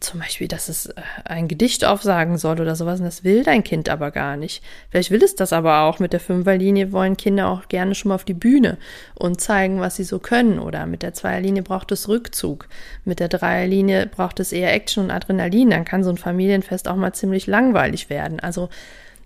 Zum 0.00 0.20
Beispiel, 0.20 0.48
dass 0.48 0.68
es 0.68 0.86
äh, 0.86 1.02
ein 1.24 1.48
Gedicht 1.48 1.84
aufsagen 1.84 2.36
soll 2.36 2.60
oder 2.60 2.76
sowas. 2.76 3.00
Und 3.00 3.06
das 3.06 3.24
will 3.24 3.42
dein 3.42 3.64
Kind 3.64 3.88
aber 3.88 4.10
gar 4.10 4.36
nicht. 4.36 4.62
Vielleicht 4.90 5.10
will 5.10 5.22
es 5.22 5.34
das 5.34 5.54
aber 5.54 5.80
auch. 5.80 5.98
Mit 5.98 6.12
der 6.12 6.20
Fünferlinie 6.20 6.92
wollen 6.92 7.16
Kinder 7.16 7.48
auch 7.48 7.68
gerne 7.68 7.94
schon 7.94 8.10
mal 8.10 8.16
auf 8.16 8.24
die 8.24 8.34
Bühne 8.34 8.76
und 9.14 9.40
zeigen, 9.40 9.80
was 9.80 9.96
sie 9.96 10.04
so 10.04 10.18
können. 10.18 10.58
Oder 10.58 10.84
mit 10.84 11.02
der 11.02 11.14
Zweierlinie 11.14 11.62
braucht 11.62 11.90
es 11.90 12.06
Rückzug. 12.08 12.68
Mit 13.06 13.18
der 13.18 13.28
Dreierlinie 13.28 14.06
braucht 14.06 14.40
es 14.40 14.52
eher 14.52 14.74
Action 14.74 15.04
und 15.04 15.10
Adrenalin. 15.10 15.70
Dann 15.70 15.86
kann 15.86 16.04
so 16.04 16.10
ein 16.10 16.18
Familienfest 16.18 16.86
auch 16.86 16.96
mal 16.96 17.14
ziemlich 17.14 17.46
langweilig 17.46 18.10
werden. 18.10 18.40
Also 18.40 18.68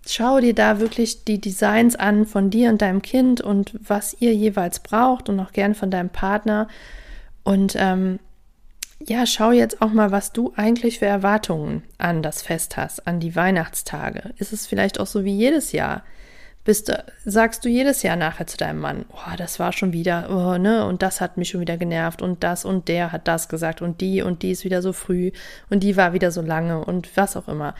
schau 0.09 0.41
dir 0.41 0.55
da 0.55 0.81
wirklich 0.81 1.25
die 1.25 1.41
Designs 1.41 1.97
an 1.97 2.27
von 2.27 2.51
dir 2.51 2.71
und 2.71 2.83
deinem 2.83 3.03
Kind 3.03 3.41
und 3.41 3.75
was 3.81 4.17
ihr 4.21 4.35
jeweils 4.35 4.81
braucht 4.81 5.29
und 5.29 5.39
auch 5.41 5.53
gern 5.53 5.75
von 5.75 5.91
deinem 5.91 6.11
Partner. 6.11 6.69
Und 7.45 7.75
ähm, 7.77 8.19
ja, 9.01 9.27
schau 9.27 9.53
jetzt 9.53 9.81
auch 9.81 9.93
mal, 9.93 10.11
was 10.11 10.33
du 10.33 10.53
eigentlich 10.57 10.99
für 10.99 11.07
Erwartungen 11.07 11.83
an 11.99 12.23
das 12.23 12.43
Fest 12.43 12.77
hast, 12.77 13.07
an 13.07 13.21
die 13.21 13.37
Weihnachtstage. 13.37 14.35
Ist 14.39 14.53
es 14.53 14.67
vielleicht 14.67 14.99
auch 14.99 15.07
so 15.07 15.25
wie 15.25 15.37
jedes 15.37 15.73
Jahr? 15.73 16.03
Bist 16.65 16.93
sagst 17.25 17.65
du 17.65 17.69
jedes 17.69 18.03
Jahr 18.03 18.17
nachher 18.17 18.47
zu 18.47 18.59
deinem 18.59 18.81
Mann, 18.81 19.07
oh, 19.11 19.37
das 19.39 19.59
war 19.59 19.73
schon 19.73 19.93
wieder, 19.93 20.29
oh, 20.31 20.59
ne, 20.59 20.85
und 20.85 21.03
das 21.03 21.21
hat 21.21 21.39
mich 21.39 21.51
schon 21.51 21.61
wieder 21.63 21.79
genervt 21.79 22.21
und 22.21 22.45
das 22.45 22.65
und 22.65 22.89
der 22.89 23.13
hat 23.13 23.27
das 23.27 23.49
gesagt 23.49 23.81
und 23.81 24.03
die 24.03 24.21
und 24.21 24.43
die 24.43 24.51
ist 24.51 24.65
wieder 24.65 24.83
so 24.83 24.93
früh 24.93 25.31
und 25.71 25.83
die 25.83 25.97
war 25.97 26.13
wieder 26.13 26.31
so 26.31 26.43
lange 26.43 26.85
und 26.85 27.17
was 27.17 27.37
auch 27.37 27.49
immer. 27.49 27.75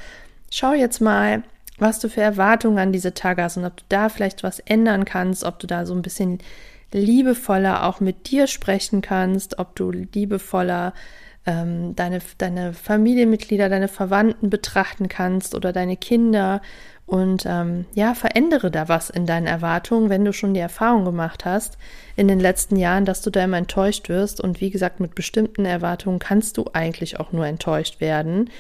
Schau 0.51 0.73
jetzt 0.73 1.01
mal, 1.01 1.43
was 1.79 1.99
du 1.99 2.09
für 2.09 2.21
Erwartungen 2.21 2.79
an 2.79 2.93
diese 2.93 3.15
Tage 3.15 3.43
hast 3.43 3.57
und 3.57 3.65
ob 3.65 3.77
du 3.77 3.85
da 3.89 4.09
vielleicht 4.09 4.43
was 4.43 4.59
ändern 4.61 5.05
kannst, 5.05 5.45
ob 5.45 5.59
du 5.59 5.67
da 5.67 5.87
so 5.87 5.95
ein 5.95 6.03
bisschen 6.03 6.39
liebevoller 6.93 7.85
auch 7.85 8.01
mit 8.01 8.31
dir 8.31 8.47
sprechen 8.47 9.03
kannst, 9.03 9.59
ob 9.59 9.77
du 9.77 9.91
liebevoller 9.91 10.95
ähm, 11.47 11.95
deine, 11.97 12.21
deine 12.39 12.73
Familienmitglieder, 12.73 13.69
deine 13.69 13.89
Verwandten 13.89 14.51
betrachten 14.51 15.09
kannst 15.09 15.55
oder 15.55 15.73
deine 15.73 15.97
Kinder 15.97 16.61
und 17.09 17.47
ähm, 17.47 17.87
ja, 17.95 18.15
verändere 18.15 18.71
da 18.71 18.89
was 18.89 19.09
in 19.09 19.25
deinen 19.25 19.47
Erwartungen, 19.47 20.11
wenn 20.11 20.27
du 20.27 20.35
schon 20.35 20.53
die 20.53 20.61
Erfahrung 20.61 21.07
gemacht 21.07 21.47
hast 21.47 21.79
in 22.17 22.29
den 22.29 22.39
letzten 22.39 22.77
Jahren, 22.77 23.07
dass 23.07 23.23
du 23.23 23.31
da 23.31 23.43
immer 23.43 23.57
enttäuscht 23.57 24.11
wirst. 24.11 24.43
Und 24.43 24.61
wie 24.61 24.69
gesagt, 24.69 25.01
mit 25.01 25.15
bestimmten 25.15 25.65
Erwartungen 25.65 26.19
kannst 26.19 26.59
du 26.59 26.67
eigentlich 26.75 27.19
auch 27.19 27.33
nur 27.33 27.47
enttäuscht 27.47 28.03
werden, 28.03 28.51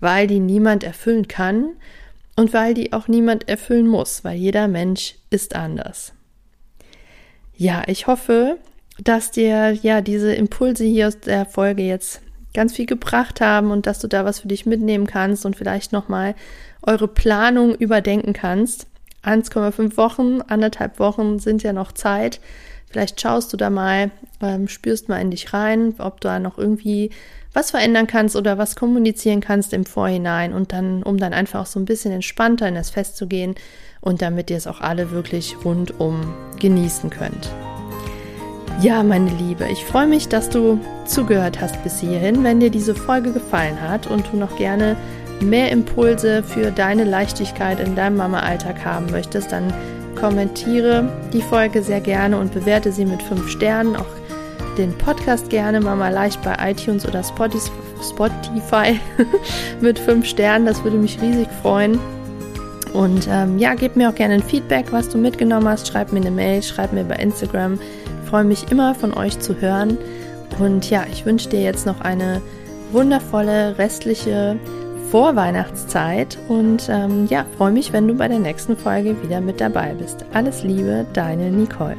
weil 0.00 0.26
die 0.26 0.40
niemand 0.40 0.84
erfüllen 0.84 1.28
kann 1.28 1.72
und 2.38 2.54
weil 2.54 2.72
die 2.72 2.92
auch 2.92 3.08
niemand 3.08 3.48
erfüllen 3.48 3.88
muss, 3.88 4.22
weil 4.22 4.36
jeder 4.36 4.68
Mensch 4.68 5.16
ist 5.28 5.56
anders. 5.56 6.12
Ja, 7.56 7.82
ich 7.88 8.06
hoffe, 8.06 8.58
dass 9.02 9.32
dir 9.32 9.72
ja 9.72 10.00
diese 10.02 10.32
Impulse 10.32 10.84
hier 10.84 11.08
aus 11.08 11.18
der 11.18 11.46
Folge 11.46 11.82
jetzt 11.82 12.20
ganz 12.54 12.76
viel 12.76 12.86
gebracht 12.86 13.40
haben 13.40 13.72
und 13.72 13.86
dass 13.88 13.98
du 13.98 14.06
da 14.06 14.24
was 14.24 14.38
für 14.38 14.46
dich 14.46 14.66
mitnehmen 14.66 15.08
kannst 15.08 15.44
und 15.46 15.56
vielleicht 15.56 15.92
nochmal 15.92 16.36
eure 16.82 17.08
Planung 17.08 17.74
überdenken 17.74 18.34
kannst. 18.34 18.86
1,5 19.24 19.96
Wochen, 19.96 20.40
anderthalb 20.40 21.00
Wochen 21.00 21.40
sind 21.40 21.64
ja 21.64 21.72
noch 21.72 21.90
Zeit. 21.90 22.38
Vielleicht 22.88 23.20
schaust 23.20 23.52
du 23.52 23.56
da 23.56 23.68
mal, 23.68 24.12
ähm, 24.40 24.68
spürst 24.68 25.08
mal 25.08 25.20
in 25.20 25.32
dich 25.32 25.52
rein, 25.52 25.96
ob 25.98 26.20
du 26.20 26.28
da 26.28 26.38
noch 26.38 26.56
irgendwie 26.56 27.10
was 27.52 27.70
verändern 27.70 28.06
kannst 28.06 28.36
oder 28.36 28.58
was 28.58 28.76
kommunizieren 28.76 29.40
kannst 29.40 29.72
im 29.72 29.84
Vorhinein 29.84 30.52
und 30.52 30.72
dann, 30.72 31.02
um 31.02 31.18
dann 31.18 31.32
einfach 31.32 31.60
auch 31.60 31.66
so 31.66 31.80
ein 31.80 31.84
bisschen 31.84 32.12
entspannter 32.12 32.68
in 32.68 32.74
das 32.74 32.90
Fest 32.90 33.16
zu 33.16 33.26
gehen 33.26 33.54
und 34.00 34.22
damit 34.22 34.50
ihr 34.50 34.56
es 34.56 34.66
auch 34.66 34.80
alle 34.80 35.10
wirklich 35.10 35.56
rundum 35.64 36.34
genießen 36.60 37.10
könnt. 37.10 37.50
Ja, 38.80 39.02
meine 39.02 39.30
Liebe, 39.30 39.66
ich 39.68 39.84
freue 39.84 40.06
mich, 40.06 40.28
dass 40.28 40.50
du 40.50 40.78
zugehört 41.04 41.60
hast 41.60 41.82
bis 41.82 41.98
hierhin. 41.98 42.44
Wenn 42.44 42.60
dir 42.60 42.70
diese 42.70 42.94
Folge 42.94 43.32
gefallen 43.32 43.80
hat 43.80 44.06
und 44.06 44.32
du 44.32 44.36
noch 44.36 44.56
gerne 44.56 44.96
mehr 45.40 45.72
Impulse 45.72 46.44
für 46.44 46.70
deine 46.70 47.02
Leichtigkeit 47.02 47.80
in 47.80 47.96
deinem 47.96 48.16
Mama-Alltag 48.16 48.84
haben 48.84 49.06
möchtest, 49.10 49.50
dann 49.50 49.72
kommentiere 50.14 51.08
die 51.32 51.42
Folge 51.42 51.82
sehr 51.82 52.00
gerne 52.00 52.38
und 52.38 52.52
bewerte 52.52 52.92
sie 52.92 53.04
mit 53.04 53.22
fünf 53.22 53.48
Sternen. 53.48 53.96
Auch 53.96 54.06
den 54.78 54.96
Podcast 54.96 55.50
gerne 55.50 55.80
Mama 55.80 56.08
leicht 56.08 56.40
bei 56.42 56.56
iTunes 56.70 57.06
oder 57.06 57.22
Spotify 57.22 58.98
mit 59.80 59.98
fünf 59.98 60.26
Sternen. 60.26 60.66
Das 60.66 60.82
würde 60.84 60.96
mich 60.96 61.20
riesig 61.20 61.48
freuen. 61.62 61.98
Und 62.94 63.28
ähm, 63.30 63.58
ja, 63.58 63.74
gib 63.74 63.96
mir 63.96 64.08
auch 64.08 64.14
gerne 64.14 64.34
ein 64.34 64.42
Feedback, 64.42 64.86
was 64.92 65.08
du 65.08 65.18
mitgenommen 65.18 65.68
hast. 65.68 65.88
Schreib 65.88 66.12
mir 66.12 66.20
eine 66.20 66.30
Mail, 66.30 66.62
schreib 66.62 66.92
mir 66.92 67.04
bei 67.04 67.16
Instagram. 67.16 67.74
Ich 68.22 68.30
freue 68.30 68.44
mich 68.44 68.70
immer 68.70 68.94
von 68.94 69.12
euch 69.12 69.38
zu 69.40 69.60
hören. 69.60 69.98
Und 70.58 70.88
ja, 70.88 71.04
ich 71.10 71.26
wünsche 71.26 71.48
dir 71.48 71.60
jetzt 71.60 71.84
noch 71.84 72.00
eine 72.00 72.40
wundervolle 72.92 73.76
restliche 73.76 74.56
Vorweihnachtszeit 75.10 76.38
und 76.48 76.88
ähm, 76.90 77.26
ja, 77.30 77.46
freue 77.56 77.72
mich, 77.72 77.92
wenn 77.92 78.08
du 78.08 78.14
bei 78.14 78.28
der 78.28 78.38
nächsten 78.38 78.76
Folge 78.76 79.16
wieder 79.22 79.40
mit 79.40 79.60
dabei 79.60 79.94
bist. 79.94 80.24
Alles 80.34 80.62
Liebe, 80.62 81.06
deine 81.14 81.50
Nicole. 81.50 81.96